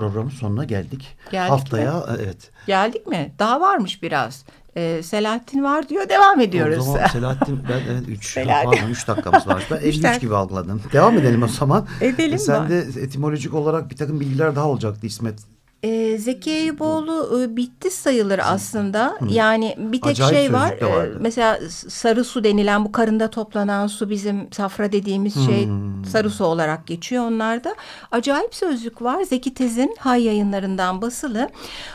programın 0.00 0.30
sonuna 0.30 0.64
geldik. 0.64 1.16
Geldik 1.32 1.50
Haftaya 1.50 2.04
evet. 2.18 2.50
Geldik 2.66 3.06
mi? 3.06 3.32
Daha 3.38 3.60
varmış 3.60 4.02
biraz. 4.02 4.44
Ee, 4.76 5.00
Selahattin 5.02 5.64
var 5.64 5.88
diyor 5.88 6.08
devam 6.08 6.40
ediyoruz. 6.40 6.78
O 6.78 6.82
zaman 6.92 7.06
Selahattin 7.12 7.60
ben 7.68 7.80
evet 7.92 8.08
3 8.08 8.26
Selahattin. 8.32 8.70
pardon 8.70 8.88
3 8.90 9.08
dakikamız 9.08 9.46
var. 9.46 9.66
Ben 9.70 9.76
53 9.82 10.02
dakika. 10.02 10.16
gibi 10.18 10.36
algıladım. 10.36 10.82
Devam 10.92 11.18
edelim 11.18 11.42
o 11.42 11.48
zaman. 11.48 11.86
Edelim 12.00 12.34
E, 12.34 12.38
Sen 12.38 12.68
de 12.68 12.78
etimolojik 12.78 13.54
olarak 13.54 13.90
bir 13.90 13.96
takım 13.96 14.20
bilgiler 14.20 14.56
daha 14.56 14.68
olacaktı 14.68 15.06
İsmet. 15.06 15.38
Ee, 15.82 16.18
Zeki 16.18 16.50
Eyüboğlu 16.50 17.42
e, 17.42 17.56
bitti 17.56 17.90
sayılır 17.90 18.40
aslında. 18.44 19.18
Yani 19.28 19.76
bir 19.78 20.00
tek 20.00 20.10
Acayip 20.12 20.34
şey 20.34 20.52
var. 20.52 20.70
e, 20.70 21.10
mesela 21.20 21.58
sarı 21.88 22.24
su 22.24 22.44
denilen 22.44 22.84
bu 22.84 22.92
karında 22.92 23.30
toplanan 23.30 23.86
su 23.86 24.10
bizim 24.10 24.52
safra 24.52 24.92
dediğimiz 24.92 25.46
şey 25.46 25.68
sarı 26.10 26.30
su 26.30 26.44
olarak 26.44 26.86
geçiyor 26.86 27.24
onlarda. 27.24 27.74
Acayip 28.12 28.54
sözlük 28.54 29.02
var. 29.02 29.22
Zeki 29.22 29.54
Tez'in 29.54 29.96
Hay 29.98 30.22
yayınlarından 30.24 31.02
basılı. 31.02 31.48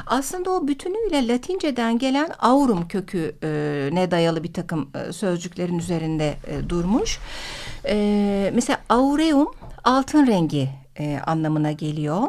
Aslında 0.05 0.51
o 0.51 0.67
bütünüyle 0.67 1.27
Latinceden 1.27 1.97
gelen 1.97 2.29
aurum 2.39 2.87
kökü 2.87 3.35
e, 3.43 3.89
ne 3.91 4.11
dayalı 4.11 4.43
bir 4.43 4.53
takım 4.53 4.89
e, 4.95 5.13
sözcüklerin 5.13 5.79
üzerinde 5.79 6.33
e, 6.47 6.69
durmuş. 6.69 7.19
E, 7.87 8.51
mesela 8.55 8.79
aureum 8.89 9.47
altın 9.83 10.27
rengi 10.27 10.69
e, 10.99 11.19
anlamına 11.27 11.71
geliyor. 11.71 12.27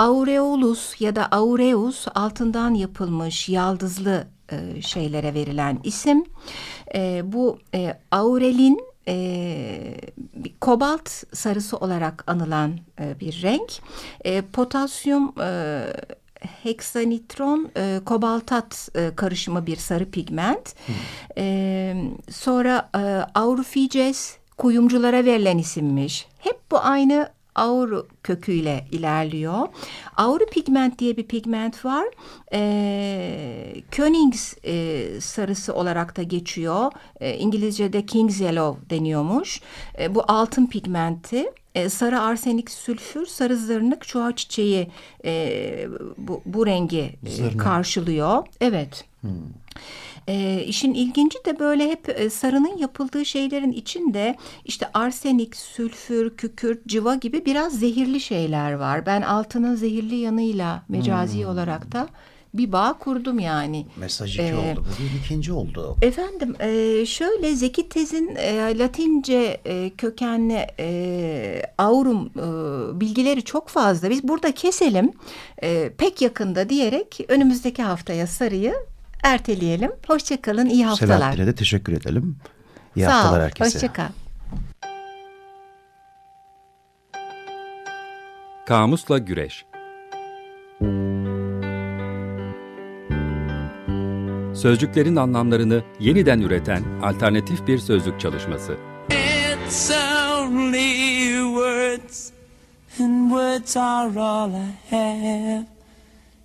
Aureolus 0.00 1.00
ya 1.00 1.16
da 1.16 1.28
aureus 1.30 2.06
altından 2.14 2.74
yapılmış 2.74 3.48
yaldızlı 3.48 4.26
e, 4.52 4.82
şeylere 4.82 5.34
verilen 5.34 5.78
isim. 5.84 6.24
E, 6.94 7.22
bu 7.32 7.58
e, 7.74 7.98
aurelin 8.10 8.80
e, 9.08 10.00
kobalt 10.60 11.10
sarısı 11.32 11.76
olarak 11.76 12.24
anılan 12.26 12.78
e, 13.00 13.20
bir 13.20 13.42
renk. 13.42 13.72
E, 14.24 14.42
potasyum 14.42 15.34
e, 15.40 15.82
heksanitron 16.62 17.70
e, 17.76 18.00
kobaltat 18.04 18.88
e, 18.94 19.10
karışımı 19.16 19.66
bir 19.66 19.76
sarı 19.76 20.10
pigment. 20.10 20.74
E, 21.36 21.94
sonra 22.30 22.90
e, 22.94 23.00
aurufices 23.34 24.38
kuyumculara 24.58 25.24
verilen 25.24 25.58
isimmiş. 25.58 26.28
Hep 26.38 26.70
bu 26.70 26.78
aynı 26.80 27.28
auru 27.54 28.08
köküyle 28.22 28.84
ilerliyor. 28.92 29.68
Auru 30.16 30.46
pigment 30.46 30.98
diye 30.98 31.16
bir 31.16 31.26
pigment 31.26 31.84
var. 31.84 32.04
Ee, 32.52 33.74
Könings 33.90 34.54
e, 34.64 35.06
sarısı 35.20 35.74
olarak 35.74 36.16
da 36.16 36.22
geçiyor. 36.22 36.92
E, 37.20 37.34
İngilizce'de 37.36 38.06
King's 38.06 38.40
Yellow 38.40 38.90
deniyormuş. 38.90 39.60
E, 39.98 40.14
bu 40.14 40.24
altın 40.28 40.66
pigmenti. 40.66 41.50
e, 41.74 41.88
sarı 41.88 42.20
arsenik 42.20 42.70
sülfür, 42.70 43.26
sarı 43.26 43.56
zırnık 43.56 44.02
çuha 44.06 44.36
çiçeği 44.36 44.90
e, 45.24 45.88
bu, 46.18 46.42
bu 46.46 46.66
rengi 46.66 47.16
e, 47.26 47.56
karşılıyor. 47.56 48.46
Evet. 48.60 49.04
E, 50.28 50.64
işin 50.66 50.94
ilginci 50.94 51.38
de 51.46 51.58
böyle 51.58 51.90
hep 51.90 52.08
e, 52.08 52.30
sarının 52.30 52.78
yapıldığı 52.78 53.24
şeylerin 53.24 53.72
içinde 53.72 54.36
işte 54.64 54.90
arsenik, 54.94 55.56
sülfür, 55.56 56.36
kükürt, 56.36 56.86
civa 56.86 57.14
gibi 57.14 57.44
biraz 57.46 57.78
zehirli 57.78 58.20
şeyler 58.20 58.72
var. 58.72 59.06
Ben 59.06 59.22
altının 59.22 59.74
zehirli 59.74 60.16
yanıyla 60.16 60.82
mecazi 60.88 61.46
olarak 61.46 61.92
da 61.92 62.08
bir 62.54 62.72
bağ 62.72 62.92
kurdum 62.98 63.38
yani. 63.38 63.86
Mesaj 63.96 64.34
iki 64.34 64.42
Ee, 64.42 64.54
oldu. 64.54 64.84
Bu 65.00 65.24
ikinci 65.24 65.52
oldu. 65.52 65.96
Efendim 66.02 66.56
e, 66.60 67.06
şöyle 67.06 67.56
Zeki 67.56 67.88
Tez'in 67.88 68.36
e, 68.36 68.78
Latince 68.78 69.60
e, 69.64 69.90
kökenli 69.90 70.66
e, 70.78 71.62
aurum 71.78 72.26
e, 72.26 73.00
bilgileri 73.00 73.42
çok 73.42 73.68
fazla. 73.68 74.10
Biz 74.10 74.22
burada 74.28 74.52
keselim 74.52 75.12
e, 75.62 75.90
pek 75.98 76.22
yakında 76.22 76.68
diyerek 76.68 77.20
önümüzdeki 77.28 77.82
haftaya 77.82 78.26
sarıyı 78.26 78.74
erteleyelim. 79.22 79.92
Hoşçakalın 80.06 80.66
iyi 80.66 80.86
haftalar. 80.86 81.16
Selahattin'e 81.16 81.46
de 81.46 81.54
teşekkür 81.54 81.92
edelim. 81.92 82.36
İyi 82.96 83.04
Sağ 83.04 83.14
haftalar 83.14 83.38
ol. 83.40 83.44
herkese. 83.44 83.78
Hoşçakal. 83.78 84.08
Kamusla 88.66 89.18
Güreş 89.18 89.64
Sözcüklerin 94.54 95.16
anlamlarını 95.16 95.82
yeniden 96.00 96.40
üreten 96.40 96.82
alternatif 97.02 97.66
bir 97.66 97.78
sözlük 97.78 98.20
çalışması. 98.20 98.76
It's 99.10 99.90
only 99.90 101.38
words, 101.54 102.30
and 103.00 103.30
words 103.30 103.76
are 103.76 104.20
all 104.20 104.50
I 104.50 104.94
have 104.96 105.66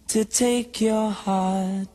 to 0.08 0.24
take 0.24 0.86
your 0.86 1.12
heart 1.12 1.95